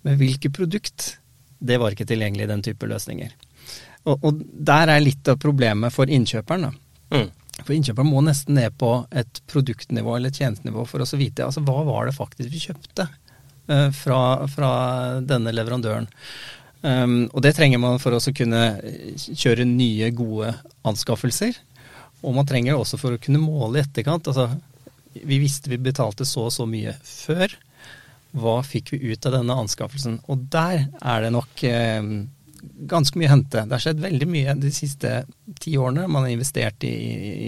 Men 0.06 0.16
hvilke 0.20 0.52
produkt 0.54 1.14
det 1.58 1.78
var 1.80 1.94
ikke 1.94 2.06
tilgjengelig, 2.08 2.48
den 2.50 2.64
type 2.64 2.88
løsninger. 2.88 3.32
Og, 4.04 4.20
og 4.20 4.40
der 4.42 4.92
er 4.92 5.02
litt 5.02 5.28
av 5.30 5.38
problemet 5.40 5.94
for 5.94 6.10
innkjøperen. 6.10 6.68
Mm. 7.14 7.28
For 7.62 7.74
innkjøperen 7.76 8.10
må 8.10 8.22
nesten 8.26 8.58
ned 8.58 8.74
på 8.80 8.90
et 9.14 9.40
produktnivå 9.50 10.16
eller 10.16 10.32
et 10.32 10.40
tjenestenivå 10.40 10.84
for 10.90 11.04
å 11.04 11.08
vite 11.18 11.46
altså, 11.46 11.62
hva 11.64 11.84
var 11.86 12.08
det 12.08 12.16
faktisk 12.16 12.50
vi 12.50 12.62
kjøpte 12.66 13.06
uh, 13.70 13.90
fra, 13.94 14.20
fra, 14.50 14.70
denne 15.22 15.54
leverandøren. 15.54 16.10
Um, 16.84 17.30
og 17.30 17.40
det 17.46 17.54
trenger 17.56 17.80
man 17.80 18.02
for 18.02 18.16
å 18.16 18.34
kunne 18.36 18.64
kjøre 19.16 19.64
nye, 19.68 20.10
gode 20.12 20.52
anskaffelser. 20.84 21.56
Og 22.24 22.34
man 22.36 22.48
trenger 22.48 22.74
det 22.74 22.80
også 22.80 23.00
for 23.00 23.16
å 23.16 23.22
kunne 23.22 23.40
måle 23.40 23.78
i 23.78 23.84
etterkant. 23.84 24.28
Altså, 24.28 24.50
vi 25.14 25.38
visste 25.40 25.70
vi 25.72 25.80
betalte 25.80 26.26
så 26.28 26.48
og 26.48 26.52
så 26.52 26.66
mye 26.68 26.96
før 27.06 27.54
hva 28.34 28.58
fikk 28.66 28.94
vi 28.94 29.12
ut 29.12 29.26
av 29.28 29.36
denne 29.36 29.56
anskaffelsen? 29.64 30.18
Og 30.32 30.48
der 30.52 30.88
er 31.00 31.24
det 31.24 31.30
nok 31.34 31.62
eh, 31.68 32.08
ganske 32.90 33.18
mye 33.20 33.30
å 33.30 33.34
hente. 33.36 33.62
Det 33.62 33.76
har 33.76 33.84
skjedd 33.86 34.02
veldig 34.02 34.28
mye 34.30 34.56
de 34.60 34.72
siste 34.74 35.22
ti 35.60 35.76
årene. 35.78 36.08
Man 36.10 36.26
har 36.26 36.34
investert 36.34 36.86
i, 36.86 36.94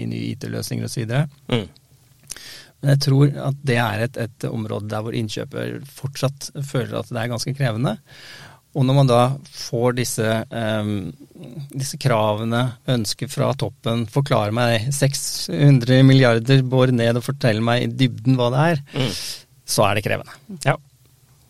i 0.01 0.05
nye 0.09 0.33
IT-løsninger 0.33 0.87
osv. 0.87 1.13
Mm. 1.51 1.67
Men 2.77 2.93
jeg 2.93 3.03
tror 3.07 3.39
at 3.49 3.63
det 3.65 3.79
er 3.81 4.03
et, 4.05 4.19
et, 4.27 4.49
område 4.49 4.91
der 4.91 5.03
hvor 5.03 5.15
innkjøper 5.17 5.79
fortsatt 5.89 6.51
føler 6.67 6.99
at 6.99 7.09
det 7.09 7.23
er 7.23 7.31
ganske 7.33 7.55
krevende. 7.57 7.97
Og 8.77 8.85
når 8.85 8.93
man 8.93 9.09
da 9.09 9.21
får 9.57 9.95
disse, 9.97 10.33
um, 10.51 11.09
disse 11.73 11.97
kravene, 11.97 12.61
ønsker 12.93 13.31
fra 13.31 13.49
toppen, 13.57 14.03
forklare 14.11 14.53
meg 14.53 14.91
600 14.93 16.03
milliarder, 16.05 16.61
bor 16.61 16.91
ned 16.93 17.17
og 17.17 17.25
fortell 17.25 17.63
meg 17.65 17.87
i 17.87 17.91
dybden 18.03 18.37
hva 18.37 18.51
det 18.53 18.65
er, 18.67 18.83
mm 18.93 19.17
så 19.67 19.87
er 19.87 19.97
det 19.97 20.05
krevende. 20.07 20.35
Ja, 20.65 20.77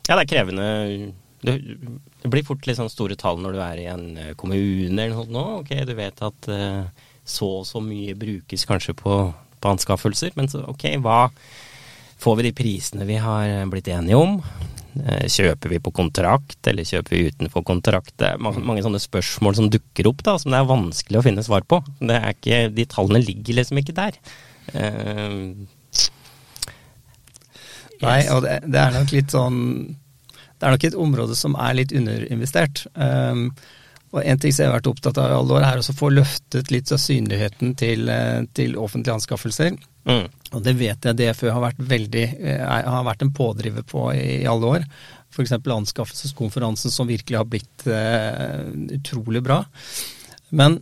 ja 0.09 0.17
det 0.17 0.23
er 0.23 0.31
krevende. 0.31 0.67
Det, 1.45 1.57
blir 2.27 2.43
fort 2.47 2.65
litt 2.67 2.79
sånn 2.79 2.91
store 2.91 3.15
tall 3.19 3.39
når 3.39 3.55
du 3.55 3.59
er 3.63 3.81
i 3.81 3.89
en 3.91 4.07
eh, 4.19 4.33
kommune 4.39 4.89
eller 4.89 5.13
noe 5.13 5.21
sånt 5.21 5.35
nå. 5.35 5.45
Ok, 5.61 5.75
du 5.87 5.93
vet 5.95 6.23
at 6.25 6.49
uh, 6.51 7.05
så 7.27 7.51
og 7.61 7.67
så 7.69 7.79
mye 7.83 8.17
brukes 8.17 8.65
kanskje 8.67 8.97
på, 8.97 9.19
på 9.61 9.71
anskaffelser, 9.75 10.33
men 10.39 10.49
så 10.51 10.63
ok, 10.67 10.89
hva 11.03 11.27
får 12.17 12.39
vi 12.39 12.47
de 12.47 12.55
prisene 12.57 13.07
vi 13.07 13.19
har 13.21 13.69
blitt 13.69 13.91
enige 13.93 14.17
om? 14.17 14.39
Eh, 15.05 15.27
kjøper 15.29 15.71
vi 15.71 15.79
på 15.83 15.91
kontrakt, 15.95 16.59
eller 16.69 16.87
kjøper 16.87 17.13
vi 17.13 17.29
utenfor 17.31 17.65
kontrakt? 17.67 18.13
Det 18.17 18.31
er 18.33 18.41
mange, 18.41 18.83
sånne 18.85 19.01
spørsmål 19.01 19.57
som 19.59 19.69
dukker 19.71 20.09
opp, 20.09 20.23
da, 20.25 20.37
som 20.41 20.53
det 20.53 20.61
er 20.61 20.69
vanskelig 20.69 21.19
å 21.19 21.25
finne 21.25 21.45
svar 21.45 21.65
på. 21.69 21.81
Ikke, 22.01 22.67
de 22.73 22.87
tallene 22.89 23.21
ligger 23.23 23.59
liksom 23.59 23.81
ikke 23.81 23.97
der. 23.97 24.17
Nei, 28.03 28.19
og 28.33 28.43
det, 28.45 28.59
det, 28.67 28.77
er 28.81 28.93
nok 28.93 29.13
litt 29.15 29.33
sånn 29.33 29.57
Det 30.57 30.67
er 30.67 30.75
nok 30.75 30.85
et 30.85 30.97
område 31.01 31.37
som 31.37 31.57
er 31.57 31.77
litt 31.79 31.93
underinvestert. 31.95 32.85
Um, 32.93 33.49
og 34.15 34.23
En 34.23 34.39
ting 34.39 34.53
som 34.53 34.63
jeg 34.63 34.71
har 34.71 34.77
vært 34.77 34.89
opptatt 34.89 35.19
av 35.19 35.31
i 35.31 35.35
alle 35.35 35.57
år, 35.57 35.65
er 35.67 35.81
å 35.81 35.95
få 35.95 36.09
løftet 36.13 36.71
litt 36.71 36.91
av 36.95 37.01
synligheten 37.03 37.75
til, 37.77 38.07
eh, 38.09 38.45
til 38.55 38.77
offentlige 38.79 39.17
anskaffelser. 39.19 39.75
Mm. 40.07 40.25
Og 40.55 40.63
det 40.63 40.73
vet 40.79 41.03
jeg 41.03 41.17
DFØ 41.19 41.51
har 41.51 41.61
vært, 41.61 41.81
veldig, 41.91 42.25
eh, 42.39 42.63
har 42.63 43.03
vært 43.03 43.21
en 43.25 43.33
pådriver 43.35 43.83
på 43.83 44.07
i, 44.15 44.43
i 44.43 44.47
alle 44.47 44.71
år. 44.77 44.85
F.eks. 45.35 45.51
anskaffelseskonferansen 45.51 46.91
som 46.91 47.09
virkelig 47.09 47.37
har 47.37 47.45
blitt 47.45 47.83
uh, 47.85 48.63
utrolig 48.95 49.43
bra. 49.43 49.59
Men 50.49 50.79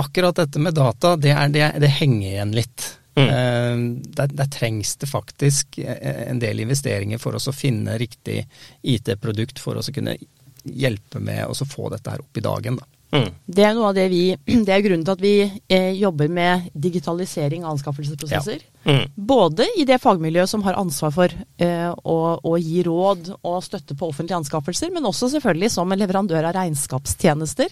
akkurat 0.00 0.40
dette 0.40 0.58
med 0.58 0.74
data, 0.74 1.14
det, 1.20 1.34
er, 1.36 1.52
det, 1.52 1.66
det 1.84 1.92
henger 2.00 2.30
igjen 2.30 2.56
litt. 2.56 2.86
Mm. 3.14 3.28
Eh, 3.28 4.04
der, 4.16 4.32
der, 4.32 4.48
trengs 4.52 4.96
det 4.96 5.10
faktisk 5.10 5.78
eh, 5.78 6.22
en 6.30 6.40
del 6.40 6.64
investeringer 6.64 7.20
for 7.20 7.36
oss 7.36 7.50
å 7.50 7.56
finne 7.56 7.98
riktig 8.00 8.42
IT-produkt 8.82 9.60
for 9.60 9.76
oss 9.76 9.90
å 9.92 9.96
kunne 9.96 10.16
hjelpe 10.62 11.20
med 11.20 11.44
å 11.44 11.68
få 11.68 11.90
dette 11.92 12.12
her 12.12 12.22
opp 12.22 12.38
i 12.38 12.44
dagen. 12.44 12.78
Da. 12.80 12.88
Mm. 13.12 13.28
Det 13.44 13.64
er 13.66 13.74
noe 13.76 13.90
av 13.90 13.96
det 13.96 14.06
vi 14.08 14.22
Det 14.66 14.72
er 14.72 14.84
grunnen 14.86 15.04
til 15.04 15.12
at 15.12 15.22
vi 15.22 15.34
eh, 15.44 15.90
jobber 16.00 16.30
med 16.32 16.70
digitalisering 16.72 17.66
av 17.66 17.74
anskaffelsesprosesser. 17.74 18.64
Ja. 18.64 18.94
Mm. 18.94 19.04
Både 19.14 19.68
i 19.78 19.84
det 19.88 20.00
fagmiljøet 20.02 20.50
som 20.50 20.64
har 20.64 20.78
ansvar 20.80 21.12
for 21.14 21.34
eh, 21.34 21.90
å, 21.92 22.16
å, 22.40 22.56
gi 22.58 22.80
råd 22.86 23.34
og 23.36 23.60
støtte 23.66 23.96
på 23.98 24.08
offentlige 24.08 24.40
anskaffelser, 24.40 24.90
men 24.94 25.06
også 25.08 25.28
selvfølgelig 25.34 25.70
som 25.76 25.92
en 25.92 26.00
leverandør 26.00 26.48
av 26.48 26.56
regnskapstjenester. 26.56 27.70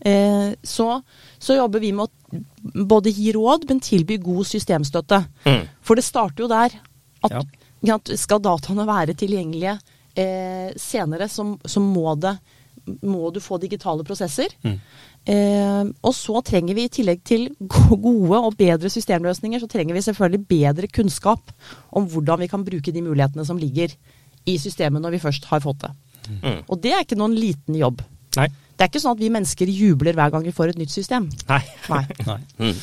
Eh, 0.00 0.50
så, 0.62 0.88
så, 1.38 1.56
jobber 1.58 1.82
vi 1.82 1.92
med 1.96 2.06
å 2.06 2.42
både 2.86 3.10
gi 3.10 3.32
råd, 3.34 3.66
men 3.70 3.80
tilby 3.82 4.18
god 4.22 4.46
systemstøtte. 4.46 5.22
Mm. 5.46 5.64
For 5.82 5.98
det 5.98 6.06
starter 6.06 6.44
jo 6.44 6.50
der. 6.52 6.76
At, 7.26 7.40
ja. 7.86 7.98
Skal 8.18 8.42
dataene 8.42 8.86
være 8.86 9.14
tilgjengelige 9.18 9.76
eh, 10.18 10.70
senere, 10.78 11.28
så, 11.30 11.46
så 11.62 11.82
må 11.82 12.14
det 12.18 12.36
må 13.04 13.30
du 13.34 13.40
få 13.42 13.58
digitale 13.60 14.04
prosesser. 14.06 14.52
Mm. 14.64 14.76
Eh, 15.28 15.90
og 16.06 16.14
så 16.16 16.40
trenger 16.46 16.76
vi 16.78 16.86
i 16.86 16.92
tillegg 16.92 17.24
til 17.26 17.48
gode 17.60 18.38
og 18.38 18.56
bedre 18.58 18.90
systemløsninger, 18.92 19.60
så 19.60 19.70
trenger 19.70 19.96
vi 19.96 20.04
selvfølgelig 20.06 20.46
bedre 20.48 20.90
kunnskap 20.92 21.52
om 21.96 22.08
hvordan 22.08 22.44
vi 22.44 22.50
kan 22.50 22.64
bruke 22.66 22.94
de 22.94 23.04
mulighetene 23.04 23.44
som 23.44 23.60
ligger 23.60 23.92
i 24.48 24.56
systemet 24.60 25.04
når 25.04 25.16
vi 25.16 25.24
først 25.26 25.50
har 25.50 25.60
fått 25.64 25.84
det. 25.84 25.92
Mm. 26.28 26.62
Og 26.68 26.80
det 26.82 26.94
er 26.94 27.04
ikke 27.04 27.18
noen 27.18 27.36
liten 27.36 27.76
jobb. 27.76 28.02
Nei. 28.38 28.48
Det 28.78 28.86
er 28.86 28.92
ikke 28.92 29.02
sånn 29.02 29.16
at 29.16 29.22
vi 29.22 29.34
mennesker 29.34 29.70
jubler 29.74 30.14
hver 30.14 30.30
gang 30.30 30.44
vi 30.46 30.54
får 30.54 30.72
et 30.72 30.78
nytt 30.78 30.94
system. 30.94 31.26
Nei. 31.48 31.62
Nei. 31.90 32.04
Nei. 32.30 32.40
Mm. 32.62 32.74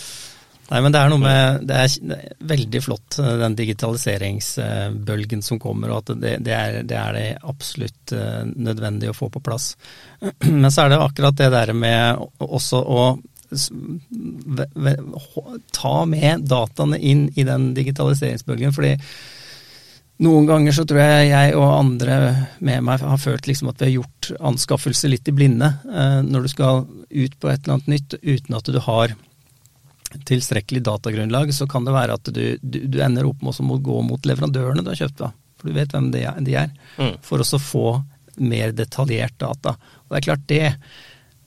Nei, 0.65 0.79
men 0.81 0.93
det 0.93 0.97
er 0.97 1.11
noe 1.13 1.21
med 1.21 1.67
Det 1.69 1.75
er 1.77 2.23
veldig 2.49 2.81
flott, 2.81 3.19
eh, 3.21 3.35
den 3.39 3.55
digitaliseringsbølgen 3.55 5.45
som 5.45 5.61
kommer, 5.61 5.93
og 5.93 6.01
at 6.01 6.17
det, 6.19 6.33
det, 6.47 6.55
er, 6.57 6.79
det, 6.81 6.97
er, 6.97 7.13
det 7.15 7.27
absolutt 7.45 8.15
eh, 8.17 8.41
nødvendig 8.49 9.11
å 9.11 9.15
få 9.15 9.29
på 9.31 9.43
plass. 9.45 9.75
Men 10.49 10.71
så 10.73 10.85
er 10.85 10.95
det 10.95 11.01
akkurat 11.05 11.37
det 11.39 11.51
der 11.53 11.73
med 11.77 12.25
også 12.43 12.81
å 12.81 13.07
ta 15.71 15.95
med 16.09 16.47
dataene 16.49 16.97
inn 16.97 17.27
i 17.37 17.45
den 17.47 17.69
digitaliseringsbølgen. 17.77 18.73
fordi 18.73 18.95
noen 20.23 20.45
ganger 20.47 20.75
så 20.75 20.85
tror 20.87 21.01
jeg 21.01 21.29
jeg 21.29 21.55
og 21.59 21.65
andre 21.67 22.17
med 22.63 22.83
meg 22.87 23.03
har 23.03 23.19
følt 23.19 23.49
liksom 23.49 23.71
at 23.71 23.81
vi 23.81 23.89
har 23.89 23.95
gjort 23.97 24.29
anskaffelser 24.51 25.11
litt 25.11 25.27
i 25.27 25.35
blinde. 25.35 25.67
Eh, 25.91 26.19
når 26.23 26.45
du 26.45 26.51
skal 26.53 26.85
ut 26.85 27.39
på 27.39 27.51
et 27.51 27.63
eller 27.63 27.77
annet 27.77 27.91
nytt 27.91 28.15
uten 28.23 28.55
at 28.55 28.71
du 28.71 28.79
har 28.85 29.15
tilstrekkelig 30.25 30.85
datagrunnlag, 30.87 31.51
så 31.53 31.67
kan 31.67 31.83
det 31.83 31.95
være 31.95 32.15
at 32.15 32.31
du, 32.31 32.43
du, 32.61 32.79
du 32.87 33.01
ender 33.03 33.27
opp 33.27 33.43
med 33.43 33.59
å 33.59 33.79
gå 33.83 34.01
mot 34.07 34.29
leverandørene 34.29 34.85
du 34.85 34.93
har 34.93 35.01
kjøpt 35.03 35.19
fra. 35.19 35.31
For 35.59 35.71
du 35.71 35.75
vet 35.75 35.95
hvem 35.95 36.11
de 36.13 36.23
er, 36.23 36.39
de 36.45 36.55
er 36.63 36.71
mm. 36.95 37.17
for 37.25 37.43
å 37.43 37.59
få 37.59 37.87
mer 38.39 38.71
detaljert 38.75 39.35
data. 39.39 39.75
Og 40.05 40.13
det 40.13 40.19
er 40.19 40.27
klart 40.29 40.47
det, 40.51 40.63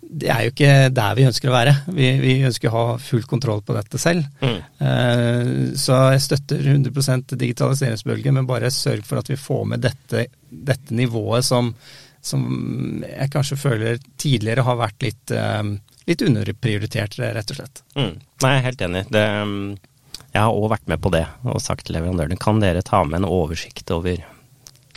det 0.09 0.31
er 0.33 0.45
jo 0.47 0.53
ikke 0.55 0.73
der 0.97 1.17
vi 1.19 1.27
ønsker 1.29 1.51
å 1.51 1.55
være. 1.55 1.75
Vi, 1.93 2.09
vi 2.23 2.35
ønsker 2.49 2.71
å 2.71 2.77
ha 2.77 2.97
full 3.03 3.27
kontroll 3.29 3.61
på 3.67 3.77
dette 3.77 4.01
selv. 4.01 4.25
Mm. 4.41 4.59
Uh, 4.81 5.51
så 5.79 5.99
jeg 6.15 6.25
støtter 6.25 6.65
100% 6.75 7.37
digitaliseringsbølgen, 7.37 8.39
men 8.39 8.49
bare 8.49 8.73
sørg 8.73 9.05
for 9.09 9.21
at 9.21 9.29
vi 9.29 9.37
får 9.41 9.67
med 9.75 9.85
dette, 9.85 10.29
dette 10.49 10.97
nivået 10.97 11.47
som, 11.47 11.75
som, 12.25 12.49
jeg 13.05 13.35
kanskje 13.35 13.61
føler 13.61 14.01
tidligere 14.17 14.65
har 14.67 14.81
vært 14.81 15.05
litt 15.05 15.37
uh, 15.37 15.77
litt 16.09 16.25
underprioritert, 16.25 17.19
rett 17.21 17.53
og 17.53 17.61
slett. 17.61 17.85
Mm. 17.99 18.15
Nei, 18.17 18.51
jeg 18.55 18.59
er 18.59 18.67
helt 18.67 18.85
enig. 18.87 19.05
Det, 19.13 19.25
um, 19.45 19.77
jeg 20.33 20.41
har 20.41 20.57
òg 20.57 20.71
vært 20.73 20.89
med 20.91 21.03
på 21.05 21.13
det 21.13 21.25
og 21.45 21.61
sagt 21.61 21.89
til 21.89 21.99
leverandørene 21.99 22.41
kan 22.41 22.61
dere 22.63 22.85
ta 22.87 23.03
med 23.05 23.21
en 23.21 23.29
oversikt 23.29 23.93
over, 23.93 24.23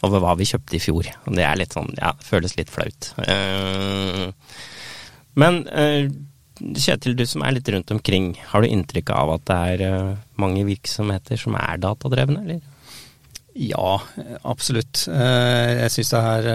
over 0.07 0.23
hva 0.23 0.37
vi 0.39 0.47
kjøpte 0.47 0.77
i 0.77 0.83
fjor. 0.83 1.11
Det 1.27 1.43
er 1.47 1.59
litt 1.59 1.75
sånn, 1.75 1.91
ja, 1.99 2.13
føles 2.23 2.55
litt 2.59 2.71
flaut. 2.71 3.11
Uh, 3.19 4.31
men 5.39 5.63
uh, 5.69 6.09
Kjetil, 6.61 7.15
du 7.17 7.23
som 7.25 7.41
er 7.41 7.55
litt 7.55 7.69
rundt 7.73 7.89
omkring, 7.93 8.35
har 8.51 8.61
du 8.61 8.67
inntrykk 8.69 9.09
av 9.15 9.31
at 9.33 9.45
det 9.49 9.55
er 9.71 9.81
uh, 9.89 10.19
mange 10.41 10.61
virksomheter 10.67 11.39
som 11.41 11.55
er 11.57 11.79
datadrevne, 11.81 12.43
eller? 12.43 12.59
Ja, 13.57 13.97
absolutt. 14.47 15.01
Jeg 15.11 15.91
synes 15.91 16.11
det 16.13 16.19
her, 16.23 16.45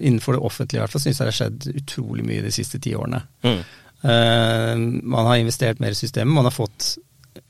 Innenfor 0.00 0.34
det 0.34 0.40
offentlige 0.42 0.80
i 0.80 0.82
hvert 0.82 0.90
fall, 0.90 1.02
synes 1.04 1.20
jeg 1.20 1.28
det 1.28 1.30
har 1.30 1.36
skjedd 1.38 1.68
utrolig 1.78 2.24
mye 2.26 2.42
de 2.42 2.50
siste 2.50 2.80
ti 2.82 2.90
årene. 2.98 3.20
Mm. 3.46 3.60
Man 5.14 5.28
har 5.28 5.38
investert 5.38 5.78
mer 5.78 5.94
i 5.94 5.98
systemet, 6.00 6.34
man 6.34 6.48
har 6.48 6.56
fått 6.56 6.96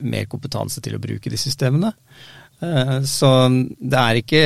mer 0.05 0.29
kompetanse 0.29 0.83
til 0.85 0.99
å 0.99 1.01
bruke 1.01 1.33
de 1.33 1.39
systemene. 1.41 1.89
Så 3.09 3.31
det 3.81 4.03
er 4.03 4.21
ikke 4.21 4.43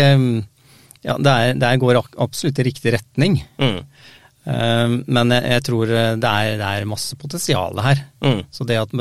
Ja, 1.04 1.18
det, 1.20 1.36
er, 1.36 1.60
det 1.60 1.76
går 1.84 2.00
absolutt 2.00 2.64
i 2.64 2.70
riktig 2.70 2.96
retning. 2.96 3.42
Mm. 3.60 3.84
Uh, 4.50 5.00
men 5.06 5.36
jeg, 5.36 5.46
jeg, 5.54 5.66
tror 5.68 5.92
det 5.92 6.32
er, 6.32 6.56
det 6.58 6.70
er 6.70 6.90
masse 6.90 7.18
potensial 7.20 7.78
her. 7.86 8.02
Mm. 8.26 8.42
Så 8.52 8.66
det 8.66 8.80
at 8.82 8.96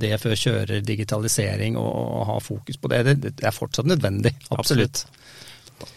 DFØ 0.00 0.34
kjører 0.34 0.82
digitalisering 0.86 1.78
og, 1.78 1.92
og 1.92 2.26
har 2.32 2.42
fokus 2.44 2.80
på 2.80 2.90
det, 2.92 3.04
det, 3.08 3.36
det 3.38 3.46
er 3.46 3.54
fortsatt 3.54 3.88
nødvendig. 3.88 4.34
Absolutt. 4.50 5.04
absolutt. 5.04 5.06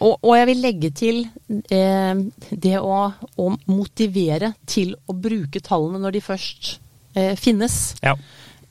Og, 0.02 0.18
og, 0.20 0.32
jeg 0.36 0.48
vil 0.50 0.62
legge 0.62 0.90
til 0.94 1.18
eh, 1.50 2.22
det 2.50 2.76
å, 2.78 3.02
å, 3.10 3.50
motivere 3.70 4.52
til 4.68 4.94
å 5.06 5.16
bruke 5.16 5.62
tallene 5.64 6.02
når 6.02 6.16
de 6.16 6.24
først 6.24 6.72
eh, 7.18 7.34
finnes. 7.38 7.78
Ja. 8.02 8.14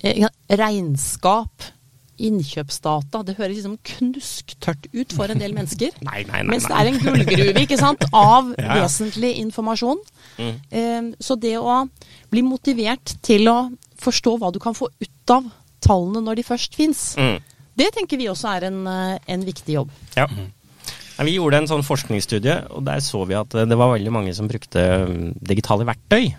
Eh, 0.01 0.25
regnskap, 0.61 1.67
innkjøpsdata, 2.21 3.23
det 3.25 3.37
høres 3.39 3.59
liksom 3.59 3.77
knusktørt 3.93 4.87
ut 4.93 5.15
for 5.15 5.31
en 5.31 5.41
del 5.41 5.55
mennesker. 5.57 5.95
nei, 6.07 6.23
nei, 6.29 6.43
nei, 6.43 6.55
mens 6.55 6.69
det 6.69 6.79
er 6.79 6.91
en 6.91 7.01
gullgruve 7.01 7.65
ikke 7.65 7.79
sant, 7.81 8.05
av 8.11 8.53
ja, 8.57 8.67
ja. 8.67 8.81
vesentlig 8.83 9.35
informasjon. 9.43 10.03
Mm. 10.37 10.55
Eh, 10.69 11.09
så 11.19 11.37
det 11.39 11.57
å 11.59 11.83
bli 12.31 12.43
motivert 12.45 13.15
til 13.25 13.49
å 13.51 13.57
forstå 14.01 14.37
hva 14.41 14.51
du 14.53 14.59
kan 14.63 14.77
få 14.77 14.89
ut 15.01 15.33
av 15.33 15.49
tallene 15.81 16.23
når 16.25 16.39
de 16.39 16.47
først 16.47 16.77
fins, 16.77 17.03
mm. 17.17 17.37
det 17.77 17.91
tenker 17.95 18.19
vi 18.21 18.29
også 18.31 18.49
er 18.55 18.69
en, 18.69 18.81
eh, 18.89 19.19
en 19.35 19.45
viktig 19.45 19.77
jobb. 19.79 19.93
Ja. 20.17 20.27
Vi 21.21 21.35
gjorde 21.35 21.59
en 21.61 21.69
sånn 21.69 21.85
forskningsstudie, 21.85 22.55
og 22.73 22.85
der 22.87 23.01
så 23.05 23.21
vi 23.29 23.35
at 23.37 23.53
det 23.53 23.77
var 23.77 23.91
veldig 23.93 24.13
mange 24.13 24.31
som 24.33 24.47
brukte 24.49 24.81
mm, 25.05 25.35
digitale 25.51 25.85
verktøy. 25.85 26.31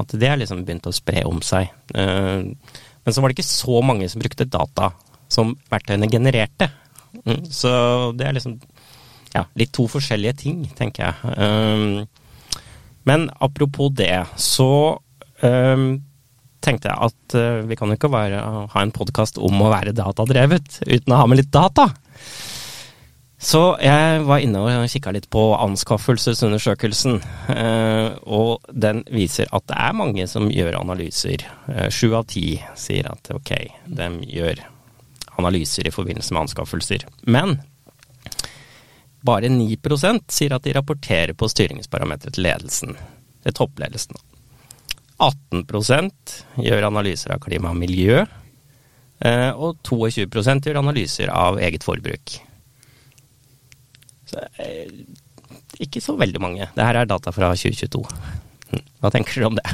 At 0.00 0.12
det 0.16 0.30
har 0.30 0.38
liksom 0.40 0.62
begynt 0.64 0.88
å 0.88 0.94
spre 0.94 1.24
om 1.28 1.42
seg. 1.44 1.68
Eh, 1.92 2.46
men 2.46 3.14
så 3.14 3.22
var 3.22 3.30
det 3.30 3.36
ikke 3.36 3.48
så 3.48 3.82
mange 3.84 4.08
som 4.08 4.22
brukte 4.22 4.48
data 4.48 4.90
som 5.32 5.52
verktøyene 5.72 6.08
genererte. 6.08 6.70
Mm, 7.26 7.44
så 7.52 7.70
det 8.16 8.28
er 8.28 8.36
liksom 8.36 8.56
ja, 9.34 9.44
litt 9.58 9.72
to 9.76 9.86
forskjellige 9.90 10.36
ting, 10.44 10.64
tenker 10.78 11.10
jeg. 11.10 12.06
Eh, 13.06 13.12
men 13.12 13.30
apropos 13.38 13.92
det, 13.94 14.26
så 14.36 14.98
um, 15.42 15.86
tenkte 16.60 16.90
jeg 16.90 16.98
at 16.98 17.36
vi 17.68 17.76
kan 17.78 17.88
jo 17.88 17.94
ikke 17.94 18.10
være, 18.10 18.42
ha 18.72 18.82
en 18.82 18.94
podkast 18.94 19.38
om 19.38 19.62
å 19.62 19.70
være 19.70 19.94
datadrevet 19.94 20.80
uten 20.82 21.14
å 21.14 21.20
ha 21.20 21.26
med 21.30 21.38
litt 21.38 21.52
data. 21.54 21.92
Så 23.36 23.76
jeg 23.84 24.22
var 24.26 24.40
inne 24.40 24.62
og 24.64 24.88
kikka 24.90 25.12
litt 25.14 25.28
på 25.30 25.48
anskaffelsesundersøkelsen, 25.60 27.20
Uh, 27.46 28.16
og 28.26 28.66
den 28.74 29.04
viser 29.14 29.46
at 29.54 29.64
det 29.70 29.76
er 29.78 29.94
mange 29.96 30.24
som 30.28 30.48
gjør 30.50 30.80
analyser. 30.80 31.44
Sju 31.94 32.08
uh, 32.10 32.18
av 32.18 32.26
ti 32.28 32.56
sier 32.78 33.06
at 33.08 33.30
ok, 33.32 33.52
de 33.86 34.08
gjør 34.26 34.60
analyser 35.38 35.86
i 35.86 35.94
forbindelse 35.94 36.34
med 36.34 36.46
anskaffelser. 36.46 37.06
Men 37.22 37.60
bare 39.26 39.50
9% 39.52 40.32
sier 40.32 40.54
at 40.56 40.64
de 40.66 40.74
rapporterer 40.76 41.34
på 41.38 41.48
styringsparametere 41.50 42.34
til 42.36 42.46
ledelsen, 42.46 42.96
til 43.44 43.56
toppledelsen. 43.56 44.18
18% 45.22 46.34
gjør 46.60 46.88
analyser 46.90 47.32
av 47.34 47.40
klima 47.44 47.72
og 47.72 47.80
miljø, 47.80 48.24
eh, 49.24 49.50
og 49.52 49.80
22% 49.86 50.68
gjør 50.68 50.82
analyser 50.82 51.32
av 51.32 51.60
eget 51.62 51.86
forbruk. 51.86 52.36
Så, 54.26 54.42
eh, 54.58 54.90
ikke 55.80 56.00
så 56.00 56.16
veldig 56.16 56.40
mange. 56.40 56.68
Det 56.74 56.84
her 56.84 57.00
er 57.00 57.08
data 57.08 57.32
fra 57.32 57.52
2022. 57.54 58.04
Hm, 58.70 58.82
hva 59.00 59.12
tenker 59.12 59.40
du 59.40 59.46
om 59.46 59.56
det? 59.56 59.66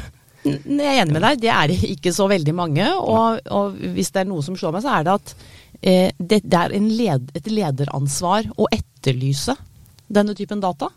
Jeg 0.43 0.83
er 0.83 1.01
enig 1.01 1.15
med 1.15 1.23
deg, 1.23 1.41
det 1.43 1.51
er 1.51 1.73
ikke 1.95 2.13
så 2.15 2.27
veldig 2.31 2.55
mange. 2.55 2.87
Og, 2.99 3.43
og 3.51 3.77
hvis 3.95 4.11
det 4.11 4.23
er 4.23 4.31
noe 4.31 4.43
som 4.45 4.55
slår 4.59 4.75
meg, 4.75 4.85
så 4.85 4.95
er 4.97 5.07
det 5.07 5.13
at 5.19 5.35
eh, 5.81 6.09
det, 6.19 6.41
det, 6.43 6.59
er 6.59 6.75
led, 6.79 7.31
et 7.35 7.51
lederansvar 7.51 8.51
å 8.55 8.67
etterlyse 9.03 9.55
denne 10.07 10.35
typen 10.37 10.61
data. 10.63 10.89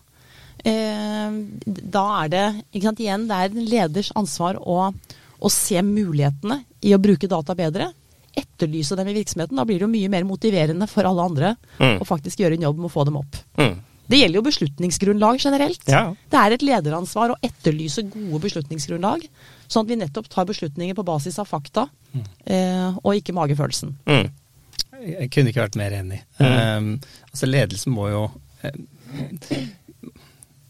Eh, 0.65 1.37
da 1.67 2.07
er 2.23 2.33
det 2.33 2.47
sant, 2.83 3.01
igjen, 3.01 3.27
det 3.29 3.37
er 3.37 3.53
en 3.53 3.69
leders 3.71 4.13
ansvar 4.17 4.59
å, 4.61 4.91
å 5.39 5.53
se 5.53 5.83
mulighetene 5.83 6.63
i 6.87 6.95
å 6.95 7.03
bruke 7.03 7.31
data 7.31 7.55
bedre 7.59 7.91
etterlyse 8.37 8.97
dem 8.99 9.09
i 9.09 9.17
virksomheten. 9.17 9.57
Da 9.57 9.65
blir 9.65 9.81
det 9.81 9.87
jo 9.87 9.93
mye 9.93 10.13
mer 10.13 10.27
motiverende 10.29 10.89
for 10.91 11.09
alle 11.09 11.25
andre 11.25 11.53
mm. 11.81 12.01
å 12.03 12.09
faktisk 12.09 12.43
gjøre 12.43 12.59
en 12.59 12.67
jobb 12.69 12.83
med 12.83 12.91
å 12.91 12.93
få 12.93 13.07
dem 13.09 13.17
opp. 13.23 13.39
Mm. 13.57 13.79
Det 14.07 14.21
gjelder 14.21 14.39
jo 14.39 14.47
beslutningsgrunnlag 14.47 15.41
generelt. 15.43 15.87
Ja. 15.91 16.03
Det 16.31 16.39
er 16.39 16.55
et 16.55 16.65
lederansvar 16.67 17.33
å 17.33 17.39
etterlyse 17.43 18.05
gode 18.07 18.43
beslutningsgrunnlag, 18.45 19.25
sånn 19.67 19.87
at 19.87 19.91
vi 19.91 19.99
nettopp 19.99 20.29
tar 20.31 20.47
beslutninger 20.47 20.95
på 20.95 21.07
basis 21.09 21.41
av 21.43 21.49
fakta, 21.51 21.89
mm. 22.13 22.27
eh, 22.55 23.01
og 23.01 23.17
ikke 23.19 23.35
magefølelsen. 23.35 23.97
Mm. 24.07 24.29
Jeg 25.03 25.31
kunne 25.35 25.53
ikke 25.53 25.65
vært 25.67 25.79
mer 25.81 25.95
enig. 25.97 26.21
Um, 26.41 26.97
altså 27.31 27.49
Ledelsen 27.49 27.95
må 27.95 28.09
jo 28.13 28.23
eh, 28.65 28.79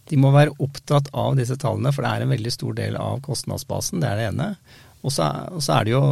de 0.06 0.18
må 0.20 0.30
være 0.34 0.54
opptatt 0.62 1.08
av 1.16 1.34
disse 1.38 1.56
tallene, 1.58 1.90
for 1.94 2.06
det 2.06 2.12
er 2.12 2.24
en 2.24 2.34
veldig 2.34 2.52
stor 2.54 2.76
del 2.78 2.98
av 3.00 3.22
kostnadsbasen. 3.26 4.02
Det 4.02 4.10
er 4.10 4.20
det 4.20 4.28
ene. 4.30 4.48
Og 5.02 5.14
så, 5.14 5.26
er 5.74 5.86
det 5.86 5.94
jo, 5.94 6.02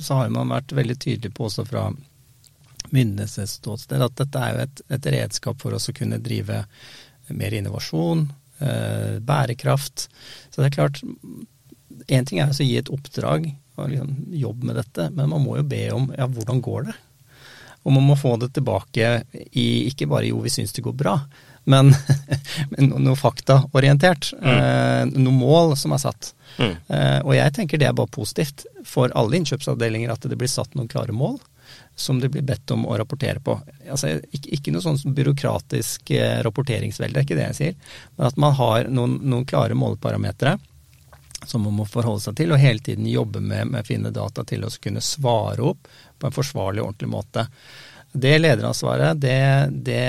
så 0.00 0.20
har 0.20 0.32
man 0.32 0.52
vært 0.52 0.72
veldig 0.76 0.96
tydelig 1.00 1.32
på 1.36 1.48
også 1.48 1.66
fra 1.68 1.88
myndighetenes 2.94 3.58
ståsted 3.58 4.04
at 4.04 4.16
dette 4.20 4.40
er 4.40 4.54
jo 4.54 4.64
et, 4.64 4.82
et, 4.96 5.10
redskap 5.14 5.60
for 5.62 5.76
oss 5.76 5.88
å 5.90 5.94
kunne 5.96 6.20
drive 6.22 6.62
mer 7.32 7.56
innovasjon, 7.56 8.26
eh, 8.60 9.16
bærekraft. 9.24 10.08
Så 10.52 10.60
det 10.60 10.68
er 10.68 10.76
klart, 10.76 11.00
én 12.06 12.28
ting 12.28 12.40
er 12.40 12.52
å 12.52 12.68
gi 12.68 12.76
et 12.80 12.92
oppdrag 12.92 13.48
og 13.74 13.90
liksom 13.90 14.12
jobb 14.38 14.68
med 14.68 14.78
dette, 14.78 15.08
men 15.16 15.32
man 15.32 15.42
må 15.44 15.58
jo 15.58 15.66
be 15.66 15.82
om 15.96 16.10
ja, 16.14 16.28
hvordan 16.30 16.60
går 16.64 16.90
det? 16.90 16.96
Og 17.84 17.92
man 17.92 18.06
må 18.08 18.16
få 18.16 18.36
det 18.40 18.54
tilbake 18.56 19.16
i 19.52 19.68
ikke 19.90 20.08
bare 20.10 20.30
jo 20.30 20.40
vi 20.44 20.52
syns 20.52 20.72
det 20.72 20.84
går 20.86 20.96
bra, 20.96 21.18
men, 21.68 21.92
men 22.72 22.92
noe 23.04 23.16
faktaorientert. 23.16 24.32
Mm. 24.40 24.52
Eh, 24.52 25.02
noe 25.20 25.36
mål 25.36 25.76
som 25.80 25.96
er 25.96 26.02
satt. 26.02 26.32
Mm. 26.58 26.74
Eh, 26.88 27.18
og 27.22 27.34
jeg 27.36 27.56
tenker 27.56 27.80
det 27.80 27.88
er 27.90 27.96
bare 27.96 28.12
positivt 28.12 28.66
for 28.88 29.12
alle 29.16 29.40
innkjøpsavdelinger 29.40 30.12
at 30.12 30.28
det 30.28 30.38
blir 30.40 30.50
satt 30.50 30.76
noen 30.76 30.90
klare 30.90 31.12
mål 31.16 31.40
som 31.96 32.18
det 32.20 32.28
blir 32.28 32.42
bedt 32.42 32.70
om 32.74 32.84
å 32.86 32.96
rapportere 32.98 33.40
på. 33.40 33.54
Altså, 33.90 34.16
ikke, 34.34 34.50
ikke, 34.56 34.72
noe 34.74 34.82
sånn 34.82 35.14
byråkratisk 35.14 36.10
eh, 36.16 36.40
rapporteringsvelde, 36.44 37.14
det 37.14 37.20
er 37.22 37.26
ikke 37.28 37.38
det 37.38 37.48
jeg 37.52 37.58
sier. 37.60 37.98
Men 38.16 38.30
at 38.30 38.40
man 38.40 38.56
har 38.58 38.88
noen, 38.90 39.18
noen 39.22 39.46
klare 39.48 39.76
måleparametere 39.78 40.56
som 41.44 41.62
man 41.62 41.76
må 41.76 41.84
forholde 41.88 42.24
seg 42.24 42.38
til, 42.38 42.54
og 42.54 42.60
hele 42.62 42.80
tiden 42.82 43.06
jobbe 43.10 43.42
med, 43.44 43.68
med 43.70 43.86
finne 43.86 44.12
data 44.14 44.46
til 44.48 44.64
å 44.64 44.72
kunne 44.80 45.02
svare 45.04 45.70
opp 45.74 45.90
på 46.24 46.30
en 46.30 46.38
forsvarlig 46.38 46.80
og 46.80 46.92
ordentlig 46.92 47.10
måte. 47.12 47.44
Det 48.14 48.38
lederansvaret, 48.38 49.20
det, 49.20 49.38
det, 49.84 50.00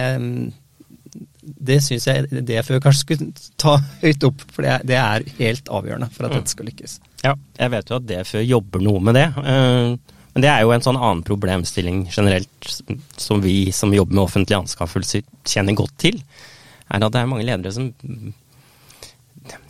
det 1.42 1.80
syns 1.84 2.08
jeg 2.08 2.44
DFØ 2.48 2.80
kanskje 2.80 3.02
skulle 3.02 3.30
ta 3.60 3.76
høyt 4.04 4.28
opp, 4.30 4.46
for 4.54 4.64
det, 4.66 4.78
det 4.88 5.00
er 5.02 5.26
helt 5.42 5.72
avgjørende 5.74 6.12
for 6.14 6.28
at 6.28 6.38
dette 6.38 6.54
skal 6.54 6.70
lykkes. 6.70 7.00
Ja, 7.26 7.34
jeg 7.58 7.74
vet 7.74 7.90
jo 7.90 8.00
at 8.00 8.08
DFØ 8.08 8.46
jobber 8.46 8.86
noe 8.86 9.02
med 9.04 9.18
det. 9.18 9.26
Eh, 9.42 9.96
men 10.36 10.44
det 10.44 10.52
er 10.52 10.64
jo 10.64 10.74
en 10.76 10.84
sånn 10.84 11.00
annen 11.00 11.24
problemstilling 11.26 12.06
generelt 12.12 12.72
som 13.18 13.44
vi 13.44 13.72
som 13.76 13.94
jobber 13.96 14.18
med 14.18 14.26
offentlige 14.28 14.62
anskaffelser 14.62 15.24
kjenner 15.48 15.78
godt 15.80 15.96
til. 16.04 16.20
Er 16.92 17.02
at 17.02 17.14
det 17.16 17.22
er 17.22 17.30
mange 17.32 17.48
ledere 17.48 17.74
som 17.74 17.90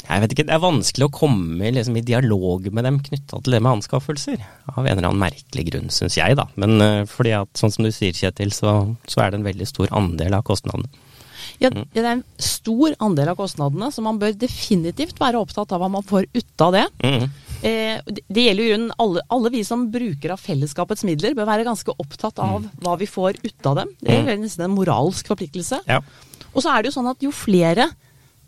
jeg 0.05 0.21
vet 0.21 0.35
ikke, 0.35 0.45
Det 0.47 0.53
er 0.55 0.61
vanskelig 0.63 1.07
å 1.07 1.13
komme 1.13 1.71
liksom, 1.73 1.97
i 1.97 2.05
dialog 2.05 2.67
med 2.71 2.85
dem 2.87 2.99
knytta 3.03 3.39
til 3.41 3.55
det 3.55 3.61
med 3.63 3.79
anskaffelser. 3.79 4.43
Av 4.73 4.83
en 4.83 4.91
eller 4.91 5.09
annen 5.09 5.23
merkelig 5.23 5.65
grunn, 5.71 5.89
syns 5.93 6.17
jeg, 6.19 6.37
da. 6.37 6.47
Men 6.61 6.77
uh, 6.81 7.07
fordi 7.09 7.33
at, 7.37 7.49
sånn 7.57 7.73
som 7.73 7.87
du 7.87 7.91
sier, 7.93 8.15
Kjetil, 8.15 8.53
så, 8.55 8.75
så, 9.09 9.23
er 9.23 9.33
det 9.33 9.41
en 9.41 9.47
veldig 9.49 9.67
stor 9.69 9.91
andel 9.95 10.37
av 10.37 10.45
kostnadene. 10.47 10.91
Ja, 11.61 11.71
mm. 11.71 11.87
det 11.93 12.03
er 12.03 12.11
en 12.17 12.25
stor 12.41 12.95
andel 13.03 13.31
av 13.31 13.39
kostnadene, 13.39 13.89
så 13.93 14.03
man 14.03 14.19
bør 14.21 14.35
definitivt 14.37 15.19
være 15.21 15.39
opptatt 15.39 15.73
av 15.73 15.81
hva 15.81 15.89
man 15.91 16.05
får 16.05 16.27
ut 16.35 16.63
av 16.65 16.75
det. 16.75 16.85
Mm. 17.05 17.25
Eh, 17.65 18.15
det 18.27 18.45
gjelder 18.47 18.67
jo 18.67 18.79
alle, 19.01 19.25
alle, 19.31 19.51
vi 19.53 19.63
som 19.67 19.87
bruker 19.93 20.35
av 20.35 20.41
fellesskapets 20.41 21.05
midler, 21.07 21.37
bør 21.37 21.47
være 21.49 21.67
ganske 21.67 21.95
opptatt 21.95 22.41
av 22.43 22.59
mm. 22.65 22.71
hva 22.83 22.97
vi 22.99 23.09
får 23.09 23.39
ut 23.45 23.69
av 23.71 23.81
dem. 23.81 23.93
Det 24.03 24.19
er 24.21 24.41
nesten 24.41 24.67
en 24.67 24.75
moralsk 24.75 25.31
forpliktelse. 25.31 25.81
Ja. 25.89 26.01
Og 26.51 26.63
så 26.63 26.71
er 26.71 26.83
det 26.83 26.91
jo 26.91 26.97
sånn 26.99 27.11
at 27.11 27.23
jo 27.23 27.31
flere 27.35 27.89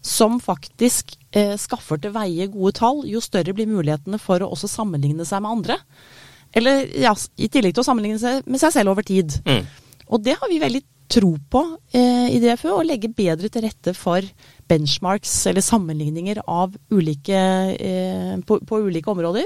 som 0.08 0.40
faktisk 0.42 1.16
eh, 1.36 1.56
skaffer 1.60 2.00
til 2.02 2.14
veie 2.16 2.48
gode 2.52 2.76
tall, 2.80 3.04
jo 3.10 3.22
større 3.24 3.56
blir 3.56 3.70
mulighetene 3.70 4.20
for 4.22 4.44
å 4.44 4.52
også 4.56 4.70
sammenligne 4.72 5.28
seg 5.28 5.44
med 5.44 5.60
andre. 5.60 5.80
Eller 6.56 6.88
ja, 6.98 7.14
i 7.36 7.50
tillegg 7.52 7.76
til 7.76 7.84
å 7.84 7.88
sammenligne 7.90 8.22
seg 8.22 8.48
med 8.48 8.62
seg 8.62 8.74
selv 8.76 8.94
over 8.94 9.06
tid. 9.06 9.36
Mm. 9.48 9.66
Og 10.08 10.24
det 10.24 10.38
har 10.40 10.52
vi 10.52 10.62
veldig 10.64 10.84
tro 11.12 11.34
på 11.52 11.64
eh, 11.96 12.28
i 12.36 12.40
DFØ, 12.44 12.72
å 12.76 12.86
legge 12.86 13.12
bedre 13.16 13.52
til 13.52 13.64
rette 13.68 13.94
for 13.96 14.24
benchmarks 14.67 15.33
eller 15.50 15.62
sammenligninger 15.62 16.41
av 16.47 16.75
ulike, 16.91 17.39
eh, 17.79 18.33
på, 18.47 18.59
på, 18.59 18.79
ulike 18.88 19.12
områder. 19.12 19.45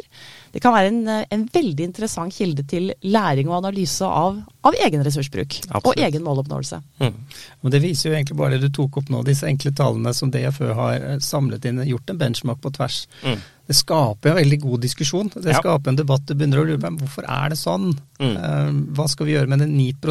Det 0.52 0.60
kan 0.64 0.74
være 0.76 0.92
en, 0.92 1.02
en, 1.30 1.46
veldig 1.54 1.88
interessant 1.88 2.36
kilde 2.36 2.66
til 2.68 2.92
læring 3.02 3.50
og 3.52 3.60
analyse 3.62 4.06
av, 4.06 4.42
av 4.68 4.78
egen 4.88 5.06
ressursbruk. 5.06 5.62
Absolutt. 5.70 5.88
Og 5.88 6.04
egen 6.04 6.26
måloppnåelse. 6.26 6.82
Mm. 7.04 7.16
Og 7.62 7.72
Det 7.72 7.84
viser 7.84 8.10
jo 8.10 8.18
egentlig 8.18 8.38
bare 8.42 8.58
det 8.58 8.68
du 8.68 8.76
tok 8.76 9.02
opp 9.02 9.14
nå, 9.14 9.24
disse 9.28 9.48
enkle 9.48 9.74
tallene 9.78 10.14
som 10.18 10.34
DFØ 10.34 10.76
har 10.78 11.00
eh, 11.00 11.18
samlet 11.24 11.70
inn, 11.70 11.84
gjort 11.88 12.12
en 12.12 12.22
benchmark 12.22 12.62
på 12.64 12.74
tvers. 12.78 13.06
Mm. 13.24 13.42
Det 13.72 13.78
skaper 13.78 14.34
en 14.34 14.40
veldig 14.42 14.58
god 14.66 14.82
diskusjon. 14.84 15.30
Det 15.32 15.54
ja. 15.54 15.60
skaper 15.62 15.94
en 15.94 16.00
debatt. 16.00 16.26
Du 16.28 16.36
begynner 16.36 16.60
å 16.60 16.66
lure 16.68 16.82
på 16.82 16.92
hvorfor 17.06 17.28
er 17.30 17.54
det 17.54 17.60
sånn? 17.62 17.94
Mm. 18.20 18.34
Uh, 18.36 18.72
hva 18.98 19.06
skal 19.08 19.30
vi 19.30 19.38
gjøre 19.38 19.48
med 19.54 19.64
den 19.64 19.78
9 19.78 20.02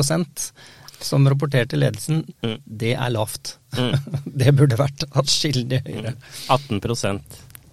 som 1.04 1.28
rapporterte 1.28 1.78
ledelsen, 1.78 2.24
mm. 2.42 2.56
det 2.64 2.94
er 2.94 3.12
lavt. 3.14 3.56
Mm. 3.78 3.94
det 4.40 4.54
burde 4.58 4.80
vært 4.80 5.06
atskillig 5.10 5.82
høyere. 5.86 6.14
18 6.48 6.80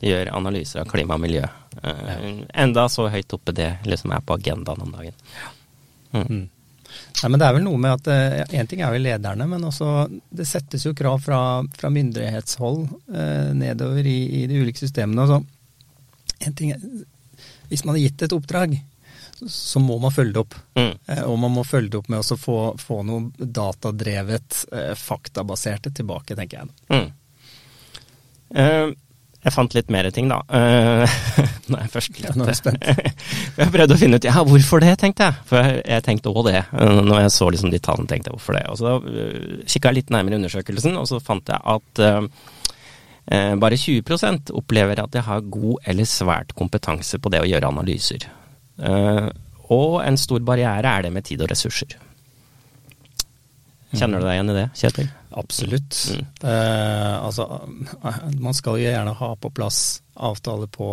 gjør 0.04 0.30
analyser 0.38 0.84
av 0.84 0.92
klima 0.92 1.18
og 1.18 1.24
miljø. 1.24 1.48
Uh, 1.78 2.44
enda 2.58 2.88
så 2.90 3.08
høyt 3.13 3.34
oppe 3.34 3.54
det 3.56 3.72
liksom 3.86 4.13
er 4.13 4.22
på 4.26 4.38
agendaen 4.38 4.86
om 4.86 4.94
dagen. 4.94 5.18
Mm. 6.13 6.24
mm. 6.24 6.46
Nei, 7.18 7.30
men 7.30 7.40
Det 7.40 7.48
er 7.48 7.56
vel 7.58 7.66
noe 7.66 7.80
med 7.82 7.94
at 7.98 8.08
Én 8.48 8.62
eh, 8.62 8.68
ting 8.70 8.82
er 8.82 8.94
jo 8.94 9.02
lederne, 9.02 9.48
men 9.50 9.66
også 9.68 10.08
det 10.08 10.46
settes 10.48 10.86
jo 10.86 10.96
krav 10.98 11.20
fra, 11.26 11.40
fra 11.78 11.92
myndighetshold 11.94 12.80
eh, 13.12 13.50
nedover 13.58 14.08
i, 14.08 14.18
i, 14.40 14.46
de 14.50 14.62
ulike 14.62 14.82
systemene. 14.82 15.26
Altså, 15.26 15.42
en 16.48 16.56
ting, 16.58 16.74
hvis 17.70 17.84
man 17.86 17.98
har 17.98 18.04
gitt 18.06 18.24
et 18.26 18.36
oppdrag, 18.38 18.78
så 19.45 19.80
må 19.80 19.97
man 20.02 20.13
følge 20.13 20.34
det 20.34 20.43
opp. 20.43 20.56
Mm. 20.78 20.93
Eh, 21.06 21.23
og 21.23 21.39
man 21.39 21.54
må 21.54 21.65
følge 21.67 21.93
det 21.93 22.02
opp 22.02 22.10
med 22.12 22.21
å 22.21 22.38
få, 22.39 22.60
få, 22.82 23.02
noe 23.08 23.30
datadrevet, 23.38 24.63
eh, 24.73 24.93
faktabaserte 24.97 25.93
tilbake, 25.95 26.38
tenker 26.38 26.63
jeg. 26.63 26.71
Mm. 26.93 27.12
Uh, 28.58 28.95
jeg 29.43 29.54
fant 29.54 29.73
litt 29.76 29.91
mer 29.93 30.10
ting, 30.15 30.32
da. 30.32 30.41
Uh, 31.38 31.73
nei, 31.73 31.84
først. 31.91 32.15
Ja, 32.23 32.32
jeg, 32.34 33.12
jeg 33.60 33.71
prøvde 33.73 33.93
å 33.93 34.00
finne 34.00 34.17
ut 34.17 34.26
ja, 34.26 34.39
hvorfor 34.47 34.82
det, 34.82 34.95
tenkte 35.02 35.28
jeg. 35.28 35.41
For 35.50 35.62
jeg, 35.62 35.82
jeg 35.84 36.06
tenkte 36.06 36.32
òg 36.32 36.47
det. 36.47 36.62
Uh, 36.71 37.02
når 37.04 37.26
jeg 37.26 37.34
så 37.36 37.50
liksom 37.54 37.73
de 37.73 37.82
tallene, 37.84 38.10
tenkte 38.10 38.32
jeg 38.32 38.38
hvorfor 38.38 38.58
det. 38.58 38.63
Og 38.71 38.80
så 38.80 38.95
uh, 39.04 39.67
kikka 39.67 39.91
jeg 39.91 40.00
litt 40.00 40.15
nærmere 40.15 40.38
i 40.38 40.41
undersøkelsen, 40.41 40.97
og 40.97 41.10
så 41.12 41.21
fant 41.23 41.54
jeg 41.54 41.62
at 41.78 42.04
bare 43.60 43.76
20% 43.76 44.54
opplever 44.56 45.02
at 45.04 45.12
de 45.12 45.19
har 45.19 45.41
god 45.52 45.89
eller 45.91 46.08
svært 46.08 46.54
kompetanse 46.56 47.19
på 47.19 47.32
det 47.34 47.41
å 47.43 47.50
gjøre 47.50 47.67
analyser. 47.73 48.23
Uh, 48.78 49.30
og 49.74 50.00
en 50.04 50.20
stor 50.20 50.44
barriere 50.48 50.88
er 50.88 51.08
det 51.08 51.13
med 51.16 51.26
tid 51.28 51.42
og 51.44 51.52
ressurser. 51.52 51.98
Kjenner 53.96 54.20
du 54.20 54.28
deg 54.28 54.38
igjen 54.38 54.52
i 54.52 54.56
det, 54.58 54.68
Kjetil? 54.76 55.12
Absolutt. 55.38 56.00
Mm. 56.12 56.24
Eh, 56.50 57.13
altså, 57.24 57.46
man 58.40 58.56
skal 58.56 58.80
jo 58.80 58.88
gjerne 58.88 59.13
ha 59.16 59.30
på 59.40 59.52
plass 59.56 60.02
avtaler 60.28 60.68
på, 60.72 60.90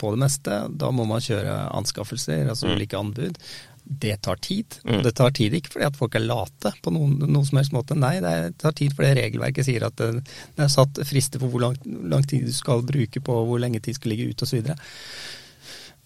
på 0.00 0.12
det 0.14 0.20
meste. 0.22 0.60
Da 0.80 0.92
må 0.94 1.04
man 1.08 1.24
kjøre 1.24 1.56
anskaffelser, 1.76 2.46
altså 2.48 2.68
mm. 2.70 2.76
ulike 2.76 3.00
anbud. 3.00 3.40
Det 3.88 4.14
tar 4.24 4.40
tid. 4.44 4.78
Mm. 4.84 5.02
Det 5.04 5.14
tar 5.16 5.34
tid 5.36 5.56
ikke 5.58 5.74
fordi 5.74 5.88
at 5.88 5.98
folk 5.98 6.16
er 6.16 6.24
late 6.24 6.72
på 6.84 6.92
noen, 6.94 7.18
noen 7.24 7.48
som 7.48 7.60
helst 7.60 7.74
måte. 7.76 7.96
Nei, 7.98 8.16
det 8.24 8.54
tar 8.60 8.76
tid 8.76 8.96
fordi 8.96 9.14
regelverket 9.20 9.68
sier 9.68 9.88
at 9.88 9.96
det, 10.00 10.24
det 10.56 10.64
er 10.64 10.72
satt 10.72 11.00
frister 11.08 11.42
for 11.42 11.52
hvor 11.52 11.66
lang, 11.68 11.76
lang, 11.84 12.24
tid 12.28 12.48
du 12.48 12.54
skal 12.56 12.84
bruke 12.86 13.24
på 13.24 13.42
hvor 13.48 13.60
lenge 13.60 13.80
tid 13.84 13.96
skal 13.96 14.14
ligge 14.14 14.28
ute 14.32 14.48
osv. 14.48 14.72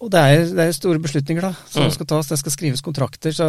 Og 0.02 0.10
det 0.10 0.18
er, 0.18 0.40
det 0.50 0.64
er, 0.64 0.74
store 0.74 0.98
beslutninger 0.98 1.44
da, 1.44 1.52
som 1.70 1.86
mm. 1.86 1.92
skal 1.94 2.08
tas. 2.10 2.30
Det 2.32 2.38
skal 2.40 2.54
skrives 2.56 2.82
kontrakter. 2.82 3.34
Så 3.36 3.48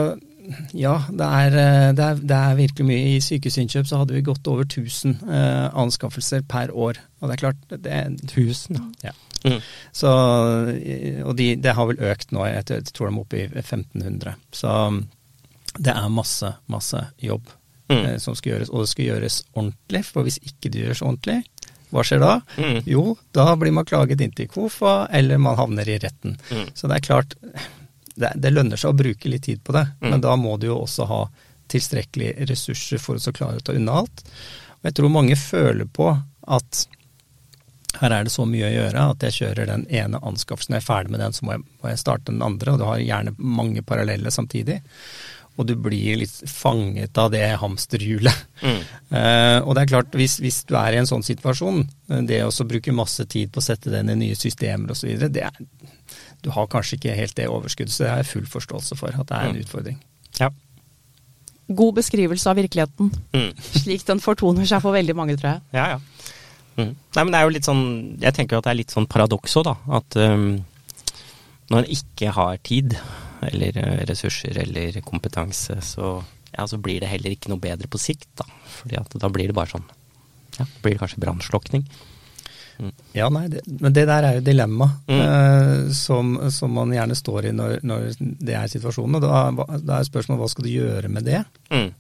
ja, 0.78 1.00
det 1.10 1.30
er, 1.42 1.58
eh, 1.58 1.90
det 1.98 2.06
er, 2.06 2.22
det 2.22 2.38
er 2.38 2.60
virkelig 2.60 2.86
mye. 2.86 3.16
I 3.16 3.24
sykehusinnkjøp 3.26 3.90
så 3.90 4.04
hadde 4.04 4.14
vi 4.14 4.26
godt 4.28 4.48
over 4.52 4.68
1000 4.68 5.16
eh, 5.26 5.66
anskaffelser 5.84 6.46
per 6.50 6.70
år. 6.70 7.02
Og 7.22 7.30
det 7.30 7.36
er 7.36 7.42
klart 7.42 7.66
det 7.74 7.90
er 7.90 8.14
1000, 8.14 8.82
ja. 9.06 9.16
Mm. 9.44 9.60
Så, 9.92 10.12
og 11.26 11.34
de, 11.36 11.50
det 11.60 11.74
har 11.76 11.90
vel 11.90 12.00
økt 12.00 12.32
nå. 12.32 12.46
Jeg 12.48 12.86
tror 12.94 13.10
de 13.10 13.16
er 13.16 13.20
oppe 13.26 13.42
i 13.42 13.48
1500. 13.50 14.38
Så 14.56 14.72
det 15.74 15.92
er 15.92 16.14
masse, 16.14 16.54
masse 16.72 17.02
jobb 17.20 17.50
mm. 17.90 17.98
eh, 17.98 18.18
som 18.22 18.38
skal 18.38 18.54
gjøres. 18.54 18.72
Og 18.72 18.86
det 18.86 18.92
skal 18.94 19.10
gjøres 19.10 19.42
ordentlig. 19.54 20.04
For 20.12 20.28
hvis 20.28 20.40
ikke 20.44 20.70
det 20.70 20.86
gjøres 20.86 21.02
ordentlig, 21.02 21.42
hva 21.94 22.04
skjer 22.06 22.22
da? 22.24 22.34
Mm. 22.58 22.82
Jo, 22.90 23.06
da 23.32 23.54
blir 23.60 23.74
man 23.76 23.86
klaget 23.86 24.22
inn 24.22 24.34
til 24.34 24.50
KOFA, 24.50 24.96
eller 25.14 25.42
man 25.42 25.58
havner 25.60 25.90
i 25.90 26.00
retten. 26.02 26.38
Mm. 26.50 26.72
Så 26.74 26.90
det 26.90 26.98
er 26.98 27.06
klart, 27.06 27.36
det, 28.16 28.34
det, 28.36 28.54
lønner 28.54 28.80
seg 28.80 28.94
å 28.94 28.98
bruke 28.98 29.30
litt 29.30 29.46
tid 29.46 29.62
på 29.64 29.76
det, 29.76 29.86
mm. 30.02 30.10
men 30.10 30.24
da 30.24 30.36
må 30.40 30.58
du 30.58 30.72
jo 30.72 30.82
også 30.84 31.08
ha 31.10 31.22
tilstrekkelige 31.74 32.48
ressurser 32.50 33.02
for 33.02 33.18
å 33.18 33.36
klare 33.36 33.62
å 33.62 33.66
ta 33.66 33.76
unna 33.78 34.02
alt. 34.02 34.26
Og 34.82 34.90
jeg 34.90 34.98
tror 34.98 35.14
mange 35.14 35.38
føler 35.40 35.88
på 35.90 36.10
at 36.14 36.84
her 38.02 38.10
er 38.12 38.26
det 38.26 38.34
så 38.34 38.46
mye 38.50 38.66
å 38.68 38.74
gjøre 38.74 39.06
at 39.14 39.24
jeg 39.28 39.38
kjører 39.38 39.70
den 39.70 39.86
ene 39.94 40.20
anskaffelsen, 40.26 40.74
jeg 40.76 40.82
er 40.82 40.88
ferdig 40.88 41.14
med 41.14 41.22
den, 41.22 41.36
så 41.36 41.46
må 41.46 41.56
jeg, 41.56 41.64
må 41.82 41.92
jeg 41.92 42.02
starte 42.02 42.32
den 42.32 42.42
andre, 42.46 42.74
og 42.74 42.82
du 42.82 42.88
har 42.90 43.04
gjerne 43.04 43.36
mange 43.38 43.86
paralleller 43.86 44.34
samtidig 44.34 44.80
og 45.54 45.68
du 45.70 45.76
blir 45.78 46.18
litt 46.24 46.50
fanget 46.50 47.18
av 47.22 47.30
det 47.34 47.46
hamsterhjulet. 47.62 48.46
Mm. 48.64 48.80
Uh, 49.14 49.60
og 49.66 49.76
det 49.76 49.84
er 49.84 49.92
klart, 49.92 50.18
hvis, 50.18 50.40
hvis, 50.42 50.64
du 50.70 50.76
er 50.80 50.96
i 50.96 51.02
en 51.02 51.10
sånn 51.10 51.26
situasjon, 51.26 51.84
eh, 52.10 52.24
det 52.30 52.42
å 52.46 52.68
bruke 52.68 52.96
masse 52.96 53.26
tid 53.30 53.54
på 53.54 53.62
å 53.62 53.66
sette 53.66 53.94
den 53.94 54.10
i 54.14 54.18
nye 54.26 54.40
systemer 54.40 54.96
osv., 54.96 55.14
du 56.44 56.50
har 56.52 56.68
kanskje 56.68 56.98
ikke 56.98 57.16
helt 57.16 57.38
det 57.38 57.48
overskuddet. 57.48 57.94
Så 57.94 58.04
det 58.04 58.12
har 58.12 58.20
jeg 58.20 58.32
full 58.34 58.50
forståelse 58.52 58.98
for 59.00 59.16
at 59.16 59.30
det 59.30 59.38
er 59.38 59.48
en 59.48 59.56
mm. 59.56 59.62
utfordring. 59.64 60.00
Ja. 60.42 60.50
God 61.72 61.96
beskrivelse 62.02 62.50
av 62.52 62.60
virkeligheten. 62.60 63.14
Mm. 63.32 63.52
Slik 63.84 64.04
den 64.10 64.22
fortoner 64.24 64.68
seg 64.68 64.84
for 64.84 64.96
veldig 64.96 65.16
mange, 65.16 65.38
tror 65.40 65.54
jeg. 65.54 65.64
Ja, 65.78 65.94
ja. 65.96 66.02
Mm. 66.74 66.92
Nei, 66.92 67.22
men 67.22 67.30
det 67.30 67.38
er 67.38 67.44
jo 67.46 67.52
litt 67.54 67.68
sånn 67.68 67.82
Jeg 68.18 68.34
tenker 68.34 68.58
at 68.58 68.66
det 68.66 68.72
er 68.72 68.78
litt 68.80 68.94
sånn 68.94 69.06
paradoks 69.06 69.54
òg, 69.62 69.68
da. 69.68 69.76
At 70.00 70.16
um, 70.18 70.48
når 71.70 71.84
en 71.84 71.92
ikke 71.94 72.34
har 72.34 72.58
tid, 72.66 72.96
eller 73.50 73.78
eh, 73.82 74.06
ressurser, 74.10 74.58
eller 74.64 75.02
kompetanse, 75.06 75.80
så, 75.86 76.16
ja, 76.52 76.68
så 76.68 76.80
blir 76.82 77.04
det 77.04 77.12
heller 77.12 77.36
ikke 77.36 77.52
noe 77.52 77.62
bedre 77.64 77.90
på 77.92 78.02
sikt, 78.02 78.30
da. 78.40 78.48
Fordi 78.80 79.00
at 79.00 79.20
da 79.22 79.30
blir 79.34 79.52
det 79.52 79.58
bare 79.58 79.76
sånn 79.76 79.86
Ja, 80.60 80.68
blir 80.84 80.96
det 80.96 81.02
kanskje 81.02 81.22
brannslukking. 81.24 81.88
Mm. 82.82 82.92
Ja, 83.14 83.30
nei, 83.30 83.48
det, 83.54 83.62
men 83.82 83.94
det 83.94 84.06
der 84.10 84.26
er 84.26 84.38
jo 84.38 84.46
dilemma 84.46 84.88
mm. 85.08 85.20
eh, 85.22 85.92
som, 85.94 86.36
som, 86.54 86.74
man 86.74 86.94
gjerne 86.94 87.18
står 87.18 87.50
i 87.50 87.54
når, 87.54 87.76
når 87.86 88.08
det 88.20 88.56
er 88.58 88.72
situasjonen. 88.72 89.20
Og 89.20 89.26
da, 89.26 89.78
da 89.80 90.00
er 90.00 90.08
spørsmålet 90.10 90.42
hva 90.42 90.50
skal 90.54 90.68
du 90.68 90.72
gjøre 90.74 91.12
med 91.14 91.28
det? 91.30 91.44
Mm. 91.74 91.92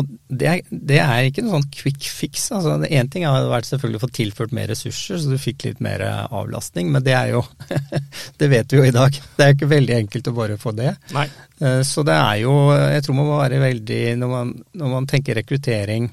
Og 0.00 0.08
det 0.28 0.52
det 0.70 0.98
er, 1.02 1.26
ikke 1.28 1.44
noe 1.44 1.58
sånn 1.58 1.68
quick 1.74 2.06
fix. 2.08 2.46
altså 2.54 2.78
Én 2.88 3.10
ting 3.12 3.26
har 3.28 3.44
vært 3.50 3.68
selvfølgelig 3.68 4.00
å 4.00 4.04
få 4.06 4.10
tilført 4.16 4.54
mer 4.56 4.70
ressurser, 4.72 5.20
så 5.20 5.32
du 5.32 5.40
fikk 5.40 5.66
litt 5.66 5.82
mer 5.84 6.04
avlastning, 6.30 6.88
men 6.94 7.04
det 7.04 7.16
er 7.18 7.34
jo 7.34 7.42
Det 8.40 8.48
vet 8.48 8.72
vi 8.72 8.80
jo 8.80 8.86
i 8.88 8.94
dag. 8.94 9.12
Det 9.36 9.44
er 9.44 9.52
jo 9.52 9.58
ikke 9.58 9.72
veldig 9.74 9.98
enkelt 9.98 10.32
å 10.32 10.36
bare 10.36 10.58
få 10.60 10.72
det. 10.76 10.94
Nei. 11.12 11.28
Eh, 11.60 11.82
så 11.86 12.04
det 12.06 12.16
er 12.16 12.40
jo 12.46 12.56
Jeg 12.72 13.04
tror 13.04 13.18
man 13.20 13.28
må 13.28 13.38
være 13.38 13.60
veldig 13.62 14.02
Når 14.18 14.32
man, 14.32 14.52
når 14.80 14.92
man 14.96 15.08
tenker 15.10 15.36
rekruttering 15.38 16.10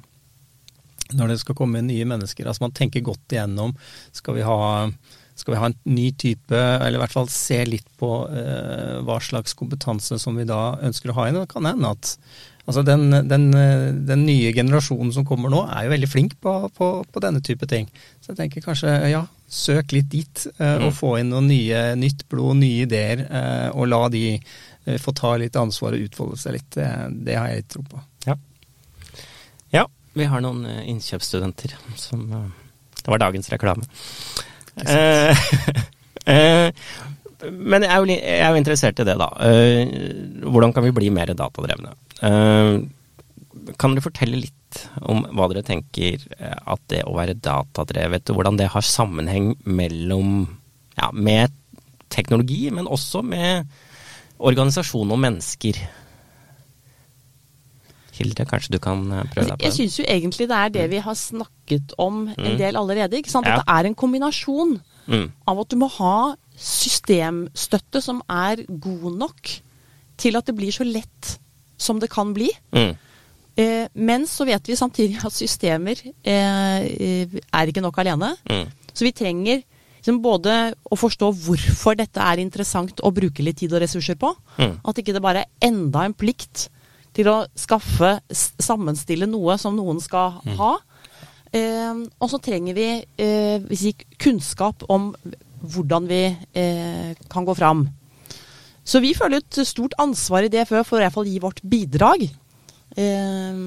når 1.18 1.32
det 1.32 1.40
skal 1.42 1.58
komme 1.58 1.82
nye 1.86 2.06
mennesker. 2.06 2.48
Altså 2.48 2.68
man 2.68 2.76
tenker 2.76 3.06
godt 3.06 3.34
igjennom. 3.34 3.74
Skal 4.16 4.38
vi 4.38 4.46
ha, 4.46 4.60
skal 5.40 5.56
vi 5.56 5.62
ha 5.62 5.70
en 5.70 5.78
ny 5.90 6.10
type, 6.20 6.60
eller 6.60 7.00
i 7.00 7.02
hvert 7.02 7.16
fall 7.16 7.32
se 7.34 7.58
litt 7.66 7.88
på 8.00 8.12
uh, 8.30 9.00
hva 9.08 9.20
slags 9.24 9.58
kompetanse 9.58 10.20
som 10.22 10.38
vi 10.38 10.48
da 10.50 10.78
ønsker 10.86 11.12
å 11.12 11.18
ha 11.20 11.30
inn. 11.30 11.42
Det 11.42 11.50
kan 11.54 11.70
hende 11.70 11.96
at 11.96 12.14
altså 12.70 12.86
den, 12.86 13.10
den, 13.26 13.50
den, 14.06 14.24
nye 14.28 14.54
generasjonen 14.56 15.12
som 15.16 15.26
kommer 15.28 15.52
nå, 15.52 15.64
er 15.74 15.88
jo 15.88 15.94
veldig 15.96 16.10
flink 16.12 16.38
på, 16.44 16.54
på, 16.76 16.90
på, 17.10 17.24
denne 17.24 17.42
type 17.46 17.68
ting. 17.70 17.90
Så 18.22 18.34
jeg 18.34 18.40
tenker 18.44 18.66
kanskje 18.66 18.94
ja, 19.10 19.24
søk 19.50 19.96
litt 19.96 20.12
dit, 20.14 20.46
mm. 20.60 20.86
og 20.88 20.94
få 20.98 21.16
inn 21.20 21.34
noe 21.34 21.42
nye, 21.46 21.84
nytt 22.00 22.28
blod, 22.30 22.60
nye 22.62 22.86
ideer, 22.86 23.26
Eh, 23.40 23.70
og 23.76 23.90
la 23.90 24.02
de 24.12 24.24
få 25.00 25.14
ta 25.14 25.36
litt 25.38 25.58
ansvar 25.60 25.96
og 25.96 26.06
utfolde 26.08 26.40
seg 26.40 26.58
litt. 26.58 26.70
Det, 26.74 26.88
det 27.28 27.38
har 27.38 27.50
jeg 27.52 27.62
litt 27.62 27.72
tro 27.76 27.84
på. 27.86 28.02
Ja. 28.26 28.36
ja. 29.76 29.86
Vi 30.18 30.28
har 30.32 30.42
noen 30.42 30.64
uh, 30.66 30.80
innkjøpsstudenter 30.90 31.76
som 32.00 32.24
uh, 32.34 32.48
Det 32.98 33.14
var 33.14 33.22
dagens 33.22 33.52
reklame. 33.54 33.86
Uh, 34.80 35.46
men 37.70 37.86
jeg 37.86 37.92
er, 37.92 38.00
jo, 38.00 38.10
jeg 38.10 38.40
er, 38.40 38.50
jo, 38.50 38.60
interessert 38.60 39.00
i 39.00 39.06
det, 39.08 39.16
da. 39.20 39.30
hvordan 40.50 40.74
kan 40.76 40.84
vi 40.88 40.96
bli 40.96 41.12
mer 41.14 41.32
datadrevne? 41.38 41.94
Kan 42.20 43.94
dere 43.94 44.04
fortelle 44.04 44.42
litt 44.42 44.80
om 45.02 45.24
hva 45.34 45.48
dere 45.50 45.64
tenker 45.66 46.22
at 46.40 46.82
det 46.92 47.06
å 47.08 47.16
være 47.16 47.38
datadrevet, 47.40 48.30
og 48.30 48.38
hvordan 48.38 48.60
det 48.60 48.68
har 48.74 48.86
sammenheng 48.86 49.54
mellom 49.64 50.44
ja, 51.00 51.10
med 51.14 51.56
teknologi, 52.12 52.68
men 52.76 52.90
også 52.90 53.24
med 53.26 53.70
organisasjon 54.40 55.16
og 55.16 55.22
mennesker? 55.24 55.80
Hilde, 58.20 58.46
kanskje 58.48 58.76
du 58.76 58.80
kan 58.84 59.06
eh, 59.14 59.26
prøve 59.32 59.48
deg 59.48 59.56
på 59.56 59.62
det? 59.62 59.68
Jeg 59.70 59.78
syns 59.78 59.98
jo 60.02 60.06
egentlig 60.12 60.50
det 60.52 60.60
er 60.60 60.76
det 60.76 60.86
mm. 60.86 60.94
vi 60.94 61.02
har 61.06 61.18
snakket 61.18 61.96
om 62.02 62.22
en 62.28 62.54
mm. 62.54 62.58
del 62.60 62.80
allerede. 62.80 63.20
ikke 63.20 63.32
sant? 63.32 63.48
At 63.48 63.64
det 63.64 63.76
er 63.76 63.90
en 63.90 63.98
kombinasjon 64.00 64.76
mm. 65.08 65.28
av 65.48 65.64
at 65.64 65.72
du 65.72 65.80
må 65.80 65.90
ha 66.00 66.16
systemstøtte 66.60 68.02
som 68.04 68.20
er 68.28 68.66
god 68.68 69.14
nok 69.22 69.54
til 70.20 70.36
at 70.36 70.50
det 70.50 70.58
blir 70.58 70.76
så 70.76 70.88
lett 70.88 71.38
som 71.80 72.00
det 72.02 72.12
kan 72.12 72.34
bli. 72.36 72.50
Mm. 72.76 72.94
Eh, 73.60 73.86
men 73.94 74.28
så 74.30 74.48
vet 74.48 74.70
vi 74.70 74.78
samtidig 74.80 75.20
at 75.26 75.36
systemer 75.36 76.00
eh, 76.06 77.28
er 77.28 77.72
ikke 77.72 77.84
nok 77.84 78.00
alene. 78.02 78.34
Mm. 78.50 78.68
Så 78.94 79.08
vi 79.08 79.16
trenger 79.16 79.64
liksom 80.00 80.22
både 80.24 80.56
å 80.88 80.98
forstå 81.00 81.32
hvorfor 81.44 81.98
dette 82.00 82.24
er 82.24 82.42
interessant 82.42 83.02
å 83.04 83.12
bruke 83.16 83.44
litt 83.44 83.60
tid 83.62 83.74
og 83.76 83.84
ressurser 83.84 84.20
på. 84.20 84.32
Mm. 84.60 84.78
At 84.88 85.02
ikke 85.02 85.16
det 85.16 85.24
bare 85.24 85.46
er 85.46 85.70
enda 85.70 86.06
en 86.08 86.16
plikt 86.16 86.70
til 87.16 87.32
å 87.32 87.42
skaffe, 87.58 88.20
sammenstille 88.32 89.28
noe 89.28 89.58
som 89.60 89.76
noen 89.76 90.00
skal 90.04 90.40
mm. 90.46 90.56
ha. 90.60 90.74
Eh, 91.52 92.04
og 92.22 92.32
så 92.32 92.40
trenger 92.44 92.78
vi 92.78 92.90
eh, 93.20 93.94
kunnskap 94.22 94.86
om 94.88 95.12
hvordan 95.60 96.08
vi 96.08 96.24
eh, 96.30 97.16
kan 97.32 97.48
gå 97.48 97.56
fram. 97.58 97.88
Så 98.90 99.02
vi 99.04 99.14
føler 99.18 99.44
et 99.44 99.60
stort 99.68 99.94
ansvar 100.02 100.46
i 100.46 100.52
DFØ 100.52 100.82
for 100.88 100.98
å 100.98 101.02
i 101.02 101.06
hvert 101.06 101.16
fall 101.16 101.30
gi 101.30 101.42
vårt 101.44 101.62
bidrag. 101.70 102.26
Eh, 102.98 103.60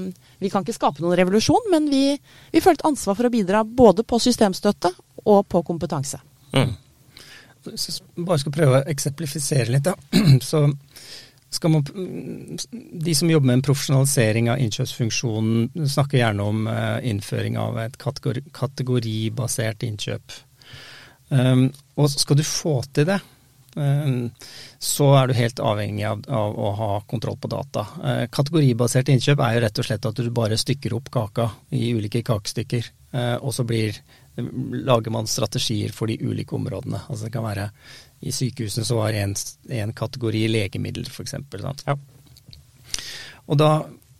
vi 0.42 0.50
kan 0.50 0.64
ikke 0.64 0.74
skape 0.74 1.02
noen 1.02 1.18
revolusjon, 1.20 1.68
men 1.70 1.86
vi, 1.92 2.04
vi, 2.50 2.62
føler 2.62 2.80
et 2.80 2.88
ansvar 2.90 3.18
for 3.18 3.28
å 3.28 3.32
bidra 3.32 3.62
både 3.62 4.06
på 4.06 4.18
systemstøtte 4.22 4.90
og 5.22 5.44
på 5.52 5.62
kompetanse. 5.66 6.18
Mm. 6.56 6.72
Bare 8.26 8.40
skal 8.42 8.54
prøve 8.54 8.80
å 8.80 8.88
eksemplifisere 8.90 9.70
litt, 9.76 9.86
da. 9.86 9.94
Så 11.52 11.68
man, 11.68 11.84
de 13.04 13.14
som 13.14 13.28
jobber 13.30 13.50
med 13.50 13.58
en 13.58 13.64
profesjonalisering 13.66 14.48
av 14.50 14.62
innkjøpsfunksjonen, 14.64 15.84
snakker 15.84 16.18
gjerne 16.22 16.46
om 16.48 16.62
uh, 16.64 16.96
innføring 17.04 17.58
av 17.60 17.76
et 17.82 17.98
kategori, 18.00 18.46
kategoribasert 18.56 19.84
innkjøp. 19.84 20.38
Um, 21.28 21.66
og 22.00 22.08
skal 22.10 22.40
du 22.40 22.44
få 22.46 22.78
til 22.96 23.06
det, 23.12 23.18
så 23.72 25.06
er 25.16 25.28
du 25.30 25.32
helt 25.36 25.60
avhengig 25.64 26.04
av, 26.04 26.24
av 26.28 26.58
å 26.60 26.72
ha 26.76 26.90
kontroll 27.08 27.38
på 27.40 27.48
data. 27.52 27.86
Kategoribaserte 28.32 28.52
kategoribasert 28.52 29.08
innkjøp 29.12 29.40
er 29.40 29.54
jo 29.54 29.62
rett 29.64 29.78
og 29.78 29.86
slett 29.86 30.08
at 30.08 30.20
du 30.20 30.30
bare 30.30 30.58
stykker 30.58 30.94
opp 30.96 31.10
kaka 31.12 31.50
i 31.70 31.92
ulike 31.94 32.22
kakestykker, 32.22 32.90
uh, 33.14 33.36
og 33.42 33.54
så 33.54 33.64
blir, 33.64 33.96
lager 34.36 35.10
man 35.10 35.26
strategier 35.26 35.92
for 35.92 36.06
de 36.06 36.18
ulike 36.20 36.54
områdene. 36.56 37.04
Altså 37.08 37.26
det 37.26 37.32
kan 37.34 37.46
være 37.46 37.70
i 38.22 38.32
sykehusene 38.32 38.86
så 38.86 39.00
var 39.00 39.12
én 39.12 39.34
en 39.68 39.92
kategori 39.92 40.46
legemidler, 40.48 41.08
f.eks. 41.10 41.34
Ja. 41.86 41.96
Og 43.46 43.58
da 43.58 43.72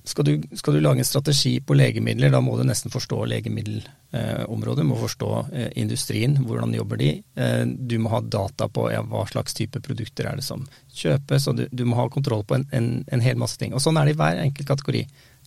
skal 0.04 0.24
du, 0.26 0.32
skal 0.58 0.74
du, 0.74 0.80
lage 0.82 0.98
en 0.98 1.06
strategi 1.06 1.60
på 1.62 1.76
legemidler, 1.78 2.32
da 2.34 2.40
må 2.42 2.56
du 2.58 2.64
nesten 2.66 2.90
forstå 2.90 3.20
legemiddelområdet. 3.30 4.82
Eh, 4.82 4.82
du 4.82 4.88
må 4.88 4.98
forstå 4.98 5.30
eh, 5.52 5.68
industrien, 5.78 6.34
hvordan 6.42 6.74
jobber 6.74 6.98
de. 6.98 7.10
Eh, 7.38 7.62
du 7.66 7.98
må 8.02 8.10
ha 8.10 8.20
data 8.20 8.66
på 8.66 8.88
ja, 8.90 9.04
hva 9.06 9.22
slags 9.30 9.54
type 9.54 9.82
produkter 9.84 10.26
er 10.26 10.40
det 10.40 10.46
som 10.46 10.64
kjøpes, 10.90 11.46
og 11.48 11.60
du, 11.60 11.66
du 11.70 11.84
må 11.86 12.00
ha 12.00 12.08
kontroll 12.10 12.42
på 12.48 12.58
en, 12.58 12.66
en, 12.74 12.88
en, 13.06 13.22
hel 13.22 13.38
masse 13.38 13.60
ting. 13.60 13.76
Og 13.76 13.84
sånn 13.84 14.00
er 14.00 14.10
det 14.10 14.16
i 14.16 14.20
hver 14.22 14.42
enkelt 14.42 14.72
kategori. 14.72 15.04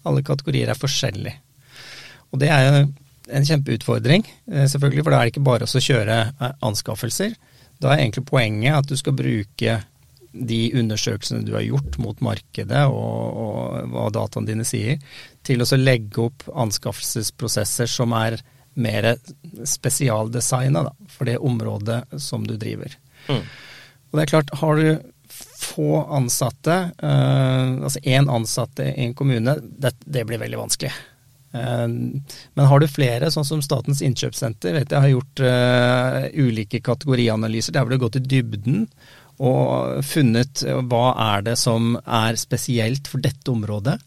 Alle 0.07 0.23
kategorier 0.23 0.71
er 0.71 0.79
forskjellige. 0.79 1.35
Og 2.31 2.39
det 2.41 2.51
er 2.51 2.85
en 3.29 3.45
kjempeutfordring, 3.45 4.23
eh, 4.51 4.67
selvfølgelig, 4.71 5.03
for 5.03 5.11
da 5.11 5.19
er 5.19 5.27
det 5.27 5.33
ikke 5.35 5.49
bare 5.49 5.67
å 5.67 5.83
kjøre 5.89 6.17
eh, 6.29 6.55
anskaffelser. 6.65 7.35
Da 7.81 7.91
er 7.91 8.05
egentlig 8.05 8.25
poenget 8.29 8.79
at 8.79 8.87
du 8.87 8.95
skal 8.95 9.17
bruke 9.17 9.79
de 10.35 10.59
undersøkelsene 10.75 11.45
du 11.47 11.53
har 11.55 11.63
gjort 11.65 11.97
mot 12.01 12.19
markedet 12.25 12.83
og, 12.91 13.39
og 13.45 13.93
hva 13.93 14.09
dataene 14.13 14.49
dine 14.49 14.67
sier, 14.67 14.99
til 15.45 15.63
å 15.63 15.69
legge 15.79 16.27
opp 16.27 16.45
anskaffelsesprosesser 16.51 17.89
som 17.89 18.15
er 18.17 18.37
mer 18.75 19.13
spesialdesigna 19.63 20.83
for 21.07 21.29
det 21.29 21.37
området 21.39 22.03
som 22.19 22.43
du 22.47 22.57
driver. 22.59 22.97
Mm. 23.29 23.43
Og 24.11 24.17
det 24.17 24.25
er 24.25 24.33
klart, 24.33 24.55
har 24.59 24.81
du 24.81 24.89
få 25.59 26.03
ansatte, 26.11 26.75
eh, 27.03 27.83
altså 27.83 27.99
én 28.03 28.29
ansatt 28.29 28.79
i 28.79 28.91
en 29.05 29.13
kommune, 29.13 29.57
det, 29.61 29.95
det 29.99 30.25
blir 30.27 30.41
veldig 30.43 30.59
vanskelig. 30.59 30.91
Eh, 31.55 31.87
men 31.87 32.69
har 32.71 32.79
du 32.79 32.87
flere, 32.91 33.31
sånn 33.31 33.47
som 33.47 33.63
Statens 33.63 34.03
innkjøpssenter, 34.05 34.75
vet 34.75 34.91
jeg 34.91 35.05
har 35.05 35.13
gjort 35.13 35.43
uh, 35.45 36.21
ulike 36.35 36.81
kategorianalyser. 36.83 37.75
Der 37.75 37.85
hvor 37.85 37.93
du 37.93 37.97
har 37.97 38.05
gått 38.07 38.19
i 38.19 38.25
dybden 38.35 38.85
og 39.43 40.01
funnet 40.07 40.63
hva 40.89 41.05
er 41.35 41.45
det 41.49 41.57
som 41.59 41.95
er 42.03 42.37
spesielt 42.39 43.09
for 43.11 43.23
dette 43.23 43.51
området, 43.51 43.97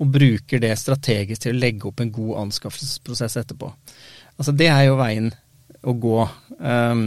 og 0.00 0.12
bruker 0.14 0.62
det 0.62 0.72
strategisk 0.80 1.44
til 1.44 1.56
å 1.56 1.60
legge 1.60 1.90
opp 1.90 2.00
en 2.00 2.12
god 2.14 2.38
anskaffelsesprosess 2.46 3.36
etterpå. 3.42 3.68
Altså 4.38 4.54
Det 4.56 4.70
er 4.72 4.86
jo 4.88 4.96
veien 4.96 5.28
å 5.84 5.92
gå. 5.92 6.22
Um, 6.58 7.04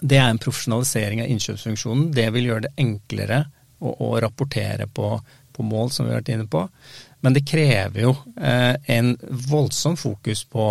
det 0.00 0.16
er 0.16 0.30
en 0.30 0.40
profesjonalisering 0.40 1.22
av 1.24 1.32
innkjøpsfunksjonen. 1.32 2.08
Det 2.14 2.28
vil 2.32 2.48
gjøre 2.48 2.68
det 2.68 2.76
enklere 2.80 3.42
å, 3.78 3.92
å 3.92 4.14
rapportere 4.22 4.86
på, 4.86 5.10
på 5.52 5.66
mål, 5.66 5.90
som 5.90 6.06
vi 6.06 6.14
har 6.14 6.22
vært 6.22 6.32
inne 6.36 6.48
på. 6.50 6.64
Men 7.20 7.34
det 7.34 7.46
krever 7.48 8.04
jo 8.04 8.14
eh, 8.40 8.74
en 8.94 9.14
voldsom 9.50 9.96
fokus 9.98 10.44
på, 10.46 10.68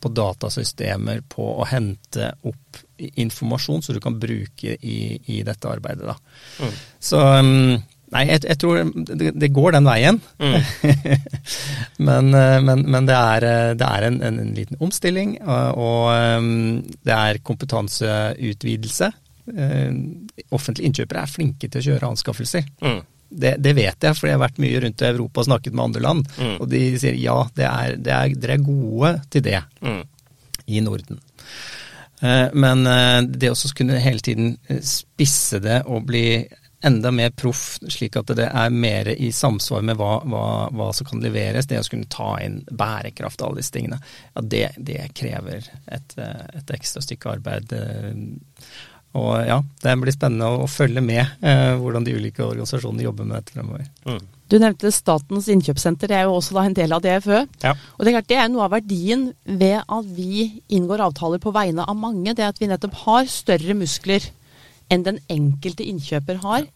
på, 0.00 0.08
datasystemer, 0.08 1.20
på 1.28 1.48
å 1.60 1.68
hente 1.68 2.32
opp 2.48 2.80
informasjon 3.22 3.82
som 3.82 3.96
du 3.96 4.00
kan 4.02 4.18
bruke 4.20 4.76
i, 4.78 4.98
i 5.32 5.42
dette 5.46 5.68
arbeidet. 5.68 6.14
Mm. 6.60 6.78
Så 7.02 7.22
um, 7.22 7.82
Nei, 8.12 8.26
jeg, 8.28 8.42
jeg 8.44 8.58
tror 8.60 8.80
det, 9.08 9.30
det, 9.40 9.48
går 9.56 9.72
den 9.72 9.86
veien. 9.88 10.18
Mm. 10.36 10.58
men, 12.08 12.26
eh, 12.36 12.58
men, 12.60 12.82
men, 12.84 13.08
det 13.08 13.16
er, 13.16 13.46
eh, 13.48 13.70
det 13.80 13.88
er 13.88 14.08
en, 14.08 14.18
en, 14.28 14.40
en, 14.42 14.50
liten 14.56 14.82
omstilling, 14.84 15.38
og, 15.40 15.80
og 15.80 16.10
um, 16.42 16.82
det 17.08 17.14
er 17.16 17.40
kompetanseutvidelse. 17.46 19.08
Offentlige 20.52 20.90
innkjøpere 20.90 21.24
er 21.24 21.32
flinke 21.32 21.72
til 21.72 21.80
å 21.80 21.86
kjøre 21.88 22.12
anskaffelser. 22.12 22.68
Mm. 22.84 23.00
det, 23.32 23.56
det, 23.64 23.72
vet 23.80 24.04
jeg, 24.04 24.18
for 24.18 24.28
jeg 24.28 24.36
har 24.36 24.44
vært 24.44 24.60
mye 24.62 24.84
rundt 24.84 25.02
i 25.02 25.08
Europa 25.08 25.40
og 25.40 25.48
snakket 25.48 25.76
med 25.76 25.86
andre 25.88 26.04
land. 26.04 26.32
Mm. 26.36 26.56
Og 26.58 26.68
de 26.68 26.82
sier 27.00 27.16
ja, 27.16 27.38
det 27.56 27.68
er, 27.68 27.96
det 27.96 28.16
er, 28.18 28.36
dere 28.44 28.58
er 28.58 28.66
gode 28.66 29.14
til 29.32 29.46
det 29.48 29.62
mm. 29.80 30.02
i 30.68 30.84
Norden. 30.84 31.24
Eh, 32.22 32.48
men 32.52 32.86
eh, 32.86 33.20
det 33.26 33.50
å 33.50 33.70
kunne 33.76 34.02
hele 34.02 34.22
tiden 34.22 34.56
spisse 34.86 35.58
det 35.62 35.82
og 35.90 36.06
bli 36.06 36.26
enda 36.82 37.10
mer 37.14 37.30
proff, 37.30 37.76
slik 37.88 38.16
at 38.18 38.30
det 38.34 38.48
er 38.48 38.70
mer 38.74 39.12
i 39.12 39.30
samsvar 39.32 39.84
med 39.86 39.98
hva, 40.00 40.16
hva, 40.26 40.46
hva 40.74 40.88
som 40.94 41.06
kan 41.06 41.22
leveres. 41.22 41.68
Det 41.70 41.78
å 41.78 41.84
kunne 41.90 42.10
ta 42.10 42.32
inn 42.42 42.60
bærekraft 42.70 43.42
og 43.42 43.52
alle 43.52 43.62
disse 43.62 43.74
tingene, 43.76 44.00
ja, 44.32 44.42
det, 44.54 44.64
det 44.78 45.04
krever 45.18 45.68
et, 45.86 46.16
et, 46.18 46.74
ekstra 46.74 47.02
stykke 47.04 47.36
arbeid. 47.36 47.76
Og 49.18 49.32
ja, 49.44 49.58
det 49.82 49.96
blir 50.00 50.14
spennende 50.14 50.48
å, 50.48 50.68
følge 50.70 51.02
med 51.04 51.20
eh, 51.44 51.74
hvordan 51.76 52.06
de 52.06 52.14
ulike 52.16 52.44
organisasjonene 52.46 53.04
jobber 53.04 53.28
med 53.28 53.36
dette 53.38 53.56
fremover. 53.56 53.88
Mm. 54.08 54.22
Du 54.52 54.58
nevnte 54.60 54.92
Statens 54.92 55.48
innkjøpssenter, 55.52 56.10
det 56.10 56.16
er 56.18 56.28
jo 56.28 56.36
også 56.36 56.56
da 56.56 56.66
en 56.68 56.76
del 56.76 56.92
av 56.92 57.02
DFØ. 57.04 57.40
Ja. 57.64 57.72
Og 57.96 58.04
Det 58.04 58.10
er 58.10 58.16
klart 58.18 58.30
det 58.32 58.38
er 58.40 58.52
noe 58.52 58.66
av 58.66 58.74
verdien 58.74 59.30
ved 59.44 59.80
at 59.80 60.12
vi 60.16 60.48
inngår 60.72 61.04
avtaler 61.08 61.40
på 61.40 61.52
vegne 61.54 61.86
av 61.88 61.96
mange. 61.96 62.34
Det 62.36 62.44
at 62.44 62.60
vi 62.60 62.68
nettopp 62.68 62.96
har 63.06 63.28
større 63.32 63.76
muskler 63.76 64.28
enn 64.92 65.04
den 65.06 65.20
enkelte 65.32 65.86
innkjøper 65.88 66.40
har 66.44 66.66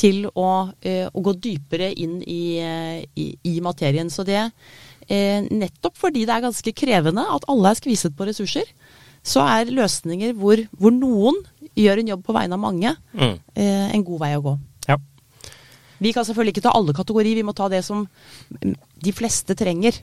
til 0.00 0.26
å, 0.32 0.72
eh, 0.84 1.08
å 1.08 1.22
gå 1.24 1.32
dypere 1.40 1.90
inn 1.92 2.20
i, 2.22 2.58
eh, 2.60 3.04
i, 3.16 3.26
i 3.44 3.60
materien. 3.60 4.10
Så 4.12 4.24
det 4.24 4.40
eh, 5.08 5.40
nettopp 5.44 5.96
fordi 5.96 6.26
det 6.26 6.34
er 6.34 6.44
ganske 6.44 6.72
krevende 6.76 7.24
at 7.32 7.46
alle 7.48 7.72
er 7.72 7.80
skviset 7.80 8.16
på 8.16 8.28
ressurser, 8.28 8.68
så 9.26 9.42
er 9.42 9.72
løsninger 9.74 10.36
hvor, 10.38 10.60
hvor 10.78 10.94
noen 10.94 11.40
gjør 11.76 12.02
en 12.02 12.10
jobb 12.14 12.24
på 12.26 12.34
vegne 12.36 12.56
av 12.56 12.62
mange, 12.62 12.94
mm. 13.12 13.36
eh, 13.54 13.86
en 13.94 14.04
god 14.06 14.22
vei 14.24 14.32
å 14.38 14.44
gå. 14.44 14.56
Ja. 14.88 14.98
Vi 15.98 16.12
kan 16.16 16.26
selvfølgelig 16.28 16.56
ikke 16.56 16.66
ta 16.68 16.74
alle 16.76 16.96
kategorier, 16.96 17.38
vi 17.38 17.46
må 17.46 17.56
ta 17.56 17.70
det 17.72 17.82
som 17.86 18.06
de 18.50 19.14
fleste 19.16 19.56
trenger. 19.58 20.00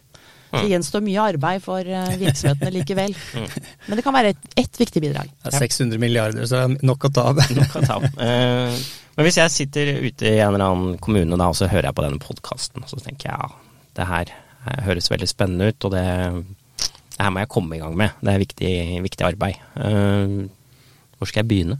Det 0.53 0.69
gjenstår 0.69 1.01
mye 1.01 1.21
arbeid 1.33 1.63
for 1.65 1.81
eh, 1.81 2.15
virksomhetene 2.21 2.73
likevel. 2.79 3.15
Mm. 3.33 3.47
Men 3.87 3.97
det 3.97 4.03
kan 4.05 4.13
være 4.13 4.29
ett 4.29 4.73
et 4.73 4.79
viktig 4.79 5.01
bidrag. 5.01 5.29
Det 5.43 5.51
er 5.51 5.65
600 5.65 5.99
milliarder, 6.01 6.45
så 6.49 6.59
det 6.59 6.63
er 6.63 6.85
nok 6.87 7.05
å 7.07 7.09
ta 7.13 7.23
av. 7.31 7.41
nok 7.59 7.75
å 7.77 7.81
ta 7.83 7.97
av. 7.97 8.05
Uh, 8.17 8.77
men 9.17 9.27
hvis 9.27 9.37
jeg 9.37 9.53
sitter 9.53 9.91
ute 10.01 10.29
i 10.29 10.39
en 10.41 10.53
eller 10.53 10.65
annen 10.65 10.97
kommune 11.01 11.37
da, 11.37 11.49
og 11.51 11.57
så 11.57 11.69
hører 11.69 11.89
jeg 11.89 11.97
på 11.97 12.05
denne 12.05 12.21
podkasten, 12.21 12.85
så 12.89 12.97
tenker 13.01 13.29
jeg 13.29 13.37
ja, 13.37 13.49
det 13.99 14.07
her 14.09 14.33
eh, 14.33 14.79
høres 14.87 15.11
veldig 15.13 15.29
spennende 15.29 15.69
ut, 15.69 15.85
og 15.85 15.93
det, 15.93 16.05
det, 16.81 17.19
her 17.19 17.33
må 17.33 17.43
jeg 17.43 17.51
komme 17.53 17.77
i 17.77 17.81
gang 17.83 17.97
med. 17.99 18.17
Det 18.21 18.33
er 18.33 18.43
viktig, 18.45 18.73
viktig 19.05 19.27
arbeid. 19.29 19.61
Uh, 19.77 20.49
hvor 21.23 21.31
skal 21.31 21.43
jeg 21.43 21.51
begynne? 21.51 21.79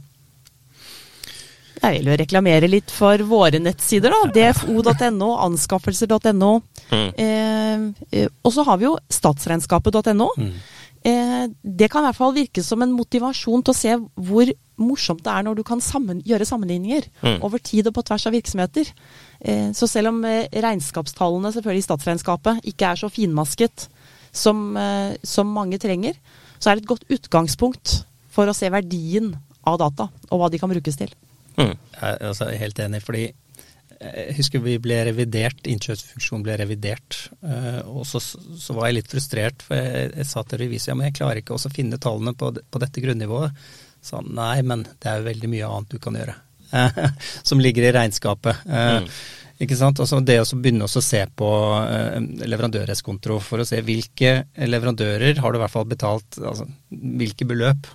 Jeg 1.84 1.98
vil 1.98 2.08
jo 2.08 2.16
reklamere 2.16 2.68
litt 2.70 2.92
for 2.94 3.20
våre 3.28 3.60
nettsider, 3.60 4.12
da. 4.14 4.30
dfo.no, 4.32 5.34
anskaffelser.no. 5.44 6.52
Mm. 6.88 7.08
Eh, 7.20 7.82
eh, 8.14 8.30
og 8.40 8.54
så 8.54 8.64
har 8.64 8.80
vi 8.80 8.86
jo 8.88 8.94
statsregnskapet.no. 9.12 10.28
Mm. 10.38 10.54
Eh, 11.04 11.42
det 11.60 11.90
kan 11.92 12.00
i 12.00 12.08
hvert 12.08 12.16
fall 12.16 12.32
virke 12.36 12.64
som 12.64 12.80
en 12.80 12.94
motivasjon 12.96 13.66
til 13.66 13.74
å 13.74 13.76
se 13.76 13.96
hvor 13.98 14.54
morsomt 14.80 15.20
det 15.26 15.34
er 15.34 15.44
når 15.46 15.58
du 15.58 15.64
kan 15.66 15.82
sammen, 15.84 16.22
gjøre 16.26 16.46
sammenligninger 16.48 17.10
mm. 17.20 17.42
over 17.44 17.60
tid 17.62 17.90
og 17.90 17.98
på 17.98 18.06
tvers 18.08 18.24
av 18.30 18.34
virksomheter. 18.38 18.94
Eh, 19.44 19.68
så 19.76 19.90
selv 19.90 20.14
om 20.14 20.24
eh, 20.28 20.48
regnskapstallene 20.48 21.52
selvfølgelig 21.52 21.84
i 21.84 21.88
statsregnskapet 21.90 22.72
ikke 22.72 22.88
er 22.94 23.02
så 23.02 23.12
finmasket 23.12 23.88
som, 24.32 24.70
eh, 24.80 25.20
som 25.26 25.52
mange 25.52 25.78
trenger, 25.82 26.16
så 26.56 26.70
er 26.70 26.78
det 26.78 26.86
et 26.86 26.92
godt 26.94 27.06
utgangspunkt 27.12 28.00
for 28.34 28.50
å 28.50 28.56
se 28.56 28.70
verdien 28.72 29.32
av 29.64 29.78
data 29.80 30.10
og 30.30 30.40
hva 30.40 30.50
de 30.52 30.60
kan 30.60 30.72
brukes 30.72 30.98
til. 31.00 31.14
Mm. 31.54 31.74
Jeg 31.74 32.04
er 32.10 32.28
altså 32.28 32.50
helt 32.50 32.80
enig, 32.82 33.00
fordi 33.04 33.28
jeg 34.04 34.34
husker 34.38 34.62
vi 34.64 34.74
ble 34.82 34.96
revidert, 35.06 35.62
innkjøpsfunksjonen 35.70 36.44
ble 36.44 36.56
revidert. 36.60 37.18
Eh, 37.46 37.80
og 37.86 38.04
så, 38.08 38.20
så, 38.20 38.74
var 38.76 38.90
jeg 38.90 38.98
litt 38.98 39.12
frustrert, 39.12 39.64
for 39.64 39.78
jeg, 39.78 40.10
jeg 40.18 40.28
sa 40.28 40.42
til 40.44 40.60
revisor 40.64 40.92
ja, 40.92 40.98
men 40.98 41.08
jeg 41.08 41.18
klarer 41.20 41.40
ikke 41.40 41.56
å 41.56 41.72
finne 41.72 42.00
tallene 42.02 42.34
på, 42.38 42.50
på 42.52 42.82
dette 42.82 43.04
grunnivået. 43.04 43.64
Sa 44.04 44.20
han 44.20 44.34
nei, 44.36 44.58
men 44.66 44.84
det 44.84 45.08
er 45.08 45.22
jo 45.22 45.30
veldig 45.30 45.52
mye 45.54 45.70
annet 45.70 45.94
du 45.94 46.02
kan 46.02 46.18
gjøre. 46.18 46.36
Som 47.48 47.62
ligger 47.62 47.86
i 47.86 47.94
regnskapet. 47.96 48.66
Eh, 48.68 49.00
mm. 49.04 49.08
Ikke 49.64 49.78
sant? 49.78 50.00
Altså 50.02 50.18
det 50.26 50.40
å 50.42 50.46
begynne 50.58 50.88
å 50.88 51.02
se 51.08 51.22
på 51.38 51.50
eh, 51.86 52.18
leverandørrettskonto 52.44 53.38
for 53.44 53.62
å 53.62 53.68
se 53.68 53.80
hvilke 53.86 54.36
leverandører 54.58 55.38
har 55.40 55.52
du 55.52 55.60
i 55.60 55.62
hvert 55.62 55.76
fall 55.76 55.88
betalt, 55.88 56.40
altså 56.42 56.66
hvilke 56.90 57.46
beløp 57.48 57.88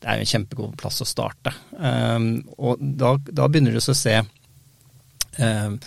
det 0.00 0.08
er 0.08 0.18
jo 0.18 0.26
en 0.26 0.32
kjempegod 0.32 0.78
plass 0.80 1.02
å 1.04 1.08
starte. 1.08 1.52
Um, 1.76 2.30
og 2.56 2.80
da, 2.80 3.16
da, 3.28 3.48
begynner 3.48 3.76
du 3.76 3.80
å 3.82 3.96
se 3.96 4.16
um, 4.22 5.78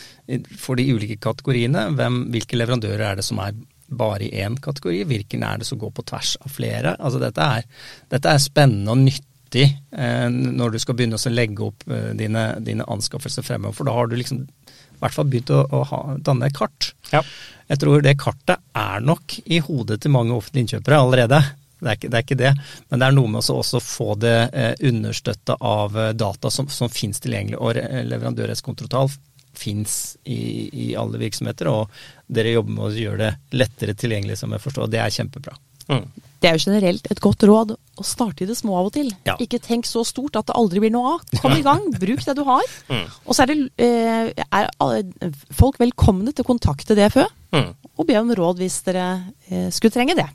for 0.57 0.79
de 0.79 0.87
ulike 0.93 1.19
kategoriene, 1.21 1.89
hvem, 1.97 2.23
hvilke 2.33 2.59
leverandører 2.59 3.05
er 3.11 3.19
det 3.19 3.27
som 3.27 3.41
er 3.43 3.57
bare 3.89 4.27
i 4.27 4.43
én 4.43 4.57
kategori, 4.61 5.03
hvilken 5.09 5.43
er 5.45 5.61
det 5.61 5.67
som 5.67 5.79
går 5.81 5.91
på 5.95 6.05
tvers 6.11 6.35
av 6.43 6.53
flere. 6.53 6.95
Altså 6.99 7.21
dette 7.21 7.49
er, 7.57 7.67
dette 8.13 8.33
er 8.33 8.43
spennende 8.43 8.93
og 8.93 9.01
nyttig 9.01 9.65
eh, 9.65 10.27
når 10.29 10.75
du 10.75 10.81
skal 10.81 10.97
begynne 10.97 11.19
å 11.19 11.33
legge 11.33 11.65
opp 11.65 11.87
eh, 11.89 12.11
dine, 12.17 12.51
dine, 12.65 12.85
anskaffelser 12.85 13.45
fremover, 13.45 13.77
for 13.77 13.89
da 13.89 13.95
har 13.97 14.09
du 14.09 14.17
liksom 14.19 14.43
i 14.43 15.01
hvert 15.01 15.15
fall 15.15 15.29
begynt 15.31 15.53
å, 15.55 15.63
å 15.63 15.81
ha, 15.87 16.01
danne 16.19 16.49
et 16.49 16.57
kart. 16.57 16.91
Ja. 17.13 17.23
Jeg 17.69 17.79
tror 17.79 18.03
det 18.03 18.17
kartet 18.19 18.59
er 18.75 19.03
nok 19.05 19.37
i 19.45 19.61
hodet 19.63 20.01
til 20.03 20.11
mange 20.11 20.35
offentlige 20.35 20.65
innkjøpere 20.65 20.99
allerede. 20.99 21.39
Det 21.79 21.87
er, 21.87 21.95
ikke, 21.95 22.09
det 22.11 22.17
er, 22.17 22.25
ikke, 22.25 22.39
det 22.39 22.51
men 22.89 22.99
det 22.99 23.07
er 23.07 23.15
noe 23.15 23.31
med 23.31 23.39
å 23.39 23.57
også 23.61 23.79
få 23.83 24.13
det 24.19 24.37
eh, 24.51 24.73
understøtta 24.89 25.55
av 25.63 25.95
eh, 25.95 26.11
data 26.17 26.51
som, 26.51 26.67
som 26.67 26.91
finnes 26.91 27.21
tilgjengelig. 27.23 27.59
Og 27.59 27.79
leverandørrettskontroll 28.11 29.11
finnes 29.59 30.17
i, 30.23 30.69
i, 30.71 30.89
alle 30.99 31.19
virksomheter, 31.21 31.69
og 31.71 31.89
dere 32.27 32.55
jobber 32.55 32.75
med 32.75 32.85
å 32.87 33.03
gjøre 33.05 33.21
det 33.23 33.59
lettere 33.59 33.95
tilgjengelig, 33.97 34.39
som 34.39 34.53
jeg 34.55 34.63
forstår. 34.63 34.91
Det 34.91 35.01
er 35.03 35.15
kjempebra. 35.15 35.55
Mm. 35.89 36.05
Det 36.39 36.47
er 36.47 36.55
jo 36.55 36.69
generelt 36.69 37.07
et 37.11 37.19
godt 37.19 37.43
råd 37.49 37.73
å 37.73 38.05
starte 38.05 38.45
i 38.45 38.47
det 38.47 38.55
små 38.55 38.77
av 38.79 38.87
og 38.87 38.93
til. 38.95 39.09
Ja. 39.27 39.35
Ikke 39.43 39.59
tenk 39.59 39.87
så 39.89 40.05
stort 40.07 40.37
at 40.39 40.47
det 40.47 40.55
aldri 40.55 40.83
blir 40.83 40.93
noe 40.93 41.17
av. 41.17 41.25
Kom 41.41 41.55
i 41.57 41.65
gang, 41.65 41.81
bruk 41.99 42.23
det 42.25 42.37
du 42.37 42.45
har. 42.47 42.67
Mm. 42.89 43.05
Og 43.29 43.35
så 43.37 43.43
er, 43.43 43.51
det, 43.51 43.85
eh, 43.85 44.45
er 44.49 45.33
folk 45.53 45.77
velkomne 45.77 46.31
til 46.33 46.41
å 46.41 46.47
kontakte 46.47 46.95
DFØ 46.97 47.25
mm. 47.53 47.67
og 48.01 48.07
be 48.07 48.15
om 48.17 48.31
råd 48.33 48.61
hvis 48.63 48.79
dere 48.87 49.03
eh, 49.45 49.67
skulle 49.73 49.93
trenge 49.93 50.15
det. 50.17 50.25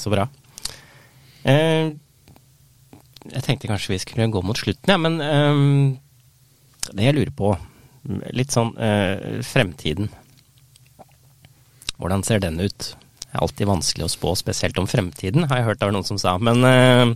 Så 0.00 0.10
bra. 0.10 0.26
Eh, 1.44 1.92
jeg 3.24 3.44
tenkte 3.44 3.68
kanskje 3.70 3.94
vi 3.94 4.00
skulle 4.02 4.30
gå 4.32 4.42
mot 4.44 4.58
slutten, 4.58 4.90
ja, 4.90 4.98
men 5.00 5.20
eh, 5.24 6.90
det 6.92 7.06
jeg 7.08 7.16
lurer 7.16 7.32
på, 7.36 7.54
litt 8.36 8.52
sånn 8.52 8.74
eh, 8.76 9.40
fremtiden. 9.46 10.10
Hvordan 11.96 12.24
ser 12.26 12.42
den 12.42 12.60
ut? 12.60 12.90
Det 13.24 13.38
er 13.38 13.44
alltid 13.44 13.70
vanskelig 13.70 14.06
å 14.06 14.12
spå, 14.12 14.34
spesielt 14.38 14.78
om 14.80 14.88
fremtiden, 14.90 15.48
har 15.50 15.60
jeg 15.60 15.68
hørt 15.68 15.80
det 15.80 15.88
var 15.88 15.96
noen 15.96 16.08
som 16.08 16.20
sa. 16.20 16.36
Men 16.38 16.64
eh, 16.68 17.14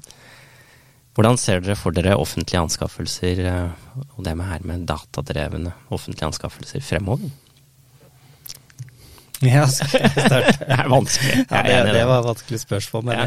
hvordan 1.18 1.38
ser 1.40 1.64
dere 1.64 1.76
for 1.78 1.94
dere 1.94 2.16
offentlige 2.18 2.62
anskaffelser, 2.62 3.44
eh, 3.50 4.00
og 4.14 4.24
det 4.26 4.36
med 4.38 4.48
her 4.48 4.64
med 4.66 4.88
datadrevne 4.88 5.74
offentlige 5.94 6.30
anskaffelser 6.30 6.84
fremover? 6.84 7.32
Ja, 9.44 9.68
det 9.92 10.66
er 10.66 10.88
vanskelig. 10.90 11.44
Ja, 11.46 11.62
det, 11.62 11.92
det, 11.94 12.04
var 12.08 12.20
et 12.20 12.30
vanskelig 12.32 12.60
spørsmål. 12.64 13.02
Men 13.06 13.18
ja. 13.18 13.26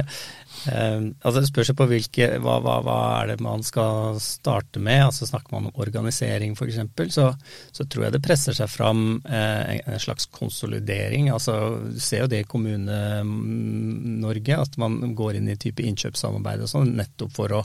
Uh, 0.62 1.10
altså 1.26 1.42
Det 1.42 1.50
spørs 1.50 1.72
på 1.74 1.86
hvilke, 1.90 2.26
hva, 2.44 2.60
hva, 2.62 2.76
hva, 2.86 2.98
er 3.22 3.26
det 3.32 3.40
man 3.42 3.64
skal 3.66 4.20
starte 4.22 4.80
med. 4.84 5.06
altså 5.08 5.26
Snakker 5.30 5.52
man 5.56 5.66
om 5.70 5.80
organisering 5.82 6.52
f.eks., 6.54 6.78
så, 7.16 7.26
så 7.72 7.82
tror 7.86 8.04
jeg 8.06 8.14
det 8.18 8.26
presser 8.26 8.54
seg 8.58 8.70
fram 8.70 9.02
uh, 9.26 9.80
en, 9.80 10.00
slags 10.04 10.26
konsolidering. 10.34 11.30
altså 11.34 11.54
Du 11.96 12.00
ser 12.04 12.20
jo 12.26 12.32
det 12.32 12.40
i 12.44 12.50
Kommune-Norge, 12.52 14.54
at 14.60 14.74
man 14.82 15.16
går 15.18 15.32
inn 15.40 15.50
i 15.50 15.62
type 15.62 15.82
innkjøpssamarbeid 15.88 16.60
og 16.68 16.74
sånn, 16.76 16.96
nettopp 17.00 17.32
for 17.40 17.50
å 17.58 17.62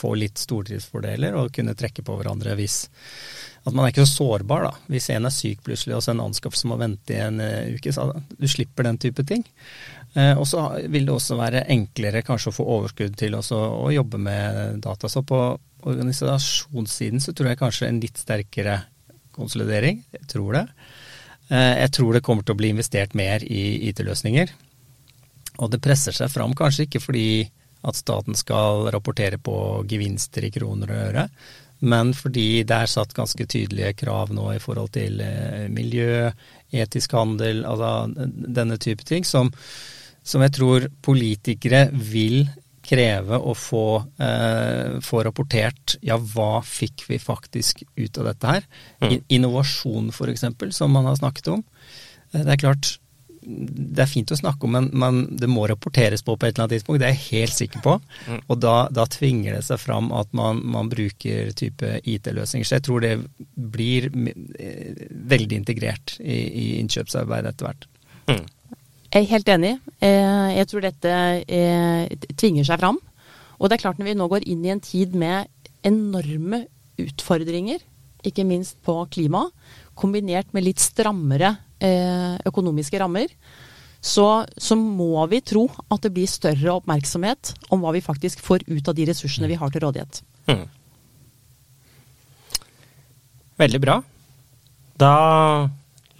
få 0.00 0.10
litt 0.18 0.38
stordriftsfordeler 0.40 1.32
og 1.38 1.54
kunne 1.54 1.78
trekke 1.78 2.02
på 2.06 2.12
hverandre 2.18 2.58
hvis 2.58 2.76
at 3.60 3.74
man 3.74 3.84
er 3.84 3.92
ikke 3.92 4.06
så 4.08 4.24
sårbar, 4.24 4.64
da. 4.64 4.72
Hvis 4.88 5.10
en 5.12 5.28
er 5.28 5.34
syk 5.34 5.64
plutselig 5.66 5.98
og 5.98 6.04
så 6.04 6.14
en 6.14 6.22
anskaffelse 6.24 6.68
må 6.70 6.78
vente 6.80 7.12
i 7.12 7.20
en 7.20 7.42
uh, 7.42 7.74
uke, 7.76 7.92
så 7.92 8.06
du 8.14 8.46
slipper 8.48 8.88
den 8.88 9.00
type 9.02 9.24
ting. 9.28 9.44
Eh, 10.18 10.32
og 10.34 10.46
så 10.48 10.64
vil 10.90 11.06
det 11.06 11.14
også 11.14 11.36
være 11.38 11.66
enklere 11.70 12.24
kanskje 12.26 12.50
å 12.50 12.56
få 12.56 12.66
overskudd 12.78 13.14
til 13.18 13.36
å 13.38 13.90
jobbe 13.94 14.18
med 14.18 14.80
data. 14.82 15.10
Så 15.10 15.22
på 15.26 15.38
organisasjonssiden 15.86 17.22
så 17.22 17.34
tror 17.34 17.52
jeg 17.52 17.60
kanskje 17.60 17.90
en 17.90 18.00
litt 18.02 18.18
sterkere 18.18 18.80
konsolidering. 19.36 20.02
Jeg 20.16 20.26
tror 20.32 20.58
det. 20.58 20.64
Eh, 21.50 21.76
jeg 21.84 21.94
tror 21.94 22.16
det 22.16 22.24
kommer 22.26 22.46
til 22.46 22.56
å 22.56 22.60
bli 22.60 22.72
investert 22.74 23.14
mer 23.18 23.44
i 23.46 23.90
IT-løsninger. 23.92 24.52
Og 25.60 25.70
det 25.70 25.82
presser 25.84 26.16
seg 26.16 26.32
fram 26.32 26.56
kanskje 26.58 26.88
ikke 26.88 27.02
fordi 27.04 27.30
at 27.86 27.96
staten 27.96 28.36
skal 28.36 28.90
rapportere 28.92 29.38
på 29.40 29.54
gevinster 29.88 30.44
i 30.44 30.52
kroner 30.52 30.90
og 30.92 31.04
øre, 31.06 31.28
men 31.80 32.12
fordi 32.16 32.62
det 32.68 32.76
er 32.76 32.90
satt 32.90 33.14
ganske 33.16 33.46
tydelige 33.48 33.94
krav 34.02 34.32
nå 34.36 34.50
i 34.54 34.60
forhold 34.62 34.92
til 34.96 35.20
eh, 35.24 35.68
miljø, 35.72 36.28
etisk 36.70 37.16
handel, 37.16 37.64
altså 37.66 38.10
denne 38.30 38.76
type 38.80 39.06
ting, 39.08 39.24
som, 39.26 39.50
som 40.22 40.44
jeg 40.44 40.54
tror 40.58 40.90
politikere 41.02 41.88
vil 41.92 42.44
kreve 42.90 43.38
å 43.38 43.54
få, 43.56 43.84
eh, 44.20 44.98
få, 45.04 45.22
rapportert 45.26 45.96
ja, 46.06 46.16
hva 46.16 46.60
fikk 46.66 47.06
vi 47.10 47.20
faktisk 47.22 47.84
ut 47.96 48.20
av 48.20 48.30
dette 48.30 48.54
her. 48.54 48.68
Mm. 49.04 49.18
Innovasjon 49.36 50.08
f.eks., 50.12 50.46
som 50.76 50.92
man 50.92 51.08
har 51.08 51.18
snakket 51.20 51.52
om. 51.56 51.64
Eh, 52.32 52.42
det 52.42 52.56
er 52.56 52.62
klart, 52.64 52.96
det 53.40 54.02
er 54.04 54.10
fint 54.10 54.30
å 54.32 54.36
snakke 54.36 54.66
om, 54.66 54.74
men, 54.76 54.88
men, 54.92 55.20
det 55.40 55.48
må 55.48 55.64
rapporteres 55.68 56.22
på 56.24 56.34
på 56.36 56.46
et 56.46 56.52
eller 56.52 56.66
annet 56.66 56.74
tidspunkt. 56.76 57.00
Det 57.00 57.08
er 57.08 57.14
jeg 57.14 57.40
helt 57.40 57.56
sikker 57.56 57.84
på. 57.84 57.94
Mm. 58.28 58.40
Og 58.52 58.60
da, 58.60 58.74
da, 58.92 59.06
tvinger 59.10 59.56
det 59.56 59.62
seg 59.66 59.80
fram 59.80 60.10
at 60.16 60.32
man, 60.36 60.60
man 60.74 60.90
bruker 60.92 61.52
type 61.56 61.94
IT-løsninger. 62.04 62.68
Så 62.68 62.76
jeg 62.76 62.86
tror 62.86 63.04
det 63.04 63.14
blir 63.54 64.10
eh, 64.10 65.06
veldig 65.32 65.60
integrert 65.62 66.18
i, 66.20 66.36
i 66.36 66.66
innkjøpsarbeidet 66.82 67.54
etter 67.54 67.70
hvert. 67.70 67.88
Mm. 68.28 68.44
Jeg 69.10 69.24
er 69.24 69.30
helt 69.32 69.54
enig. 69.56 69.72
Eh, 70.04 70.50
jeg 70.58 70.70
tror 70.70 70.84
dette 70.84 71.14
eh, 71.40 72.28
tvinger 72.36 72.68
seg 72.68 72.82
fram. 72.82 73.00
Og 73.58 73.68
det 73.68 73.76
er 73.76 73.84
klart 73.86 74.00
når 74.00 74.12
vi 74.12 74.18
nå 74.20 74.28
går 74.30 74.46
inn 74.52 74.68
i 74.68 74.74
en 74.74 74.84
tid 74.84 75.16
med 75.16 75.48
enorme 75.86 76.66
utfordringer, 77.00 77.80
ikke 78.26 78.44
minst 78.44 78.76
på 78.84 78.98
klima, 79.12 79.46
kombinert 79.96 80.52
med 80.52 80.66
litt 80.66 80.80
strammere 80.82 81.54
økonomiske 82.46 83.00
rammer, 83.00 83.32
så, 84.00 84.46
så, 84.56 84.76
må 84.80 85.26
vi 85.28 85.42
tro 85.44 85.66
at 85.92 86.04
det 86.04 86.12
blir 86.16 86.28
større 86.28 86.78
oppmerksomhet 86.78 87.52
om 87.68 87.82
hva 87.84 87.92
vi 87.92 88.04
faktisk 88.04 88.40
får 88.40 88.64
ut 88.68 88.88
av 88.88 88.96
de 88.96 89.06
ressursene 89.10 89.50
vi 89.50 89.58
har 89.60 89.72
til 89.72 89.84
rådighet. 89.84 90.22
Mm. 90.48 90.64
Veldig 93.60 93.80
bra. 93.82 93.98
Da 95.00 95.12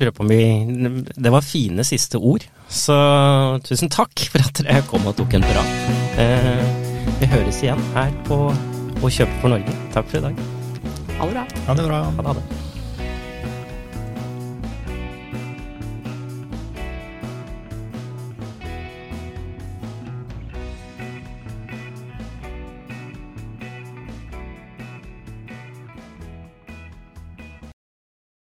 lurer 0.01 0.11
jeg 0.11 0.17
på 0.17 0.25
om 0.25 0.31
vi 0.33 1.05
Det 1.17 1.33
var 1.33 1.45
fine 1.45 1.85
siste 1.85 2.21
ord. 2.21 2.45
Så 2.69 2.97
tusen 3.67 3.93
takk 3.93 4.29
for 4.33 4.45
at 4.45 4.61
dere 4.61 4.85
kom 4.89 5.09
og 5.09 5.17
tok 5.19 5.37
en 5.37 5.49
prat. 5.49 5.77
Eh, 6.21 6.65
vi 7.21 7.33
høres 7.33 7.63
igjen 7.65 7.81
her 7.97 8.13
på 8.29 8.45
Å 9.01 9.09
kjøpe 9.09 9.41
for 9.41 9.49
Norge. 9.49 9.73
Takk 9.95 10.11
for 10.11 10.21
i 10.21 10.27
dag. 10.29 10.43
Ha 11.17 11.29
det 11.29 11.33
bra. 11.33 11.47
Ha 11.69 11.79
det 11.79 11.87
bra. 11.89 12.03
Ha 12.21 12.35
det. 12.37 12.70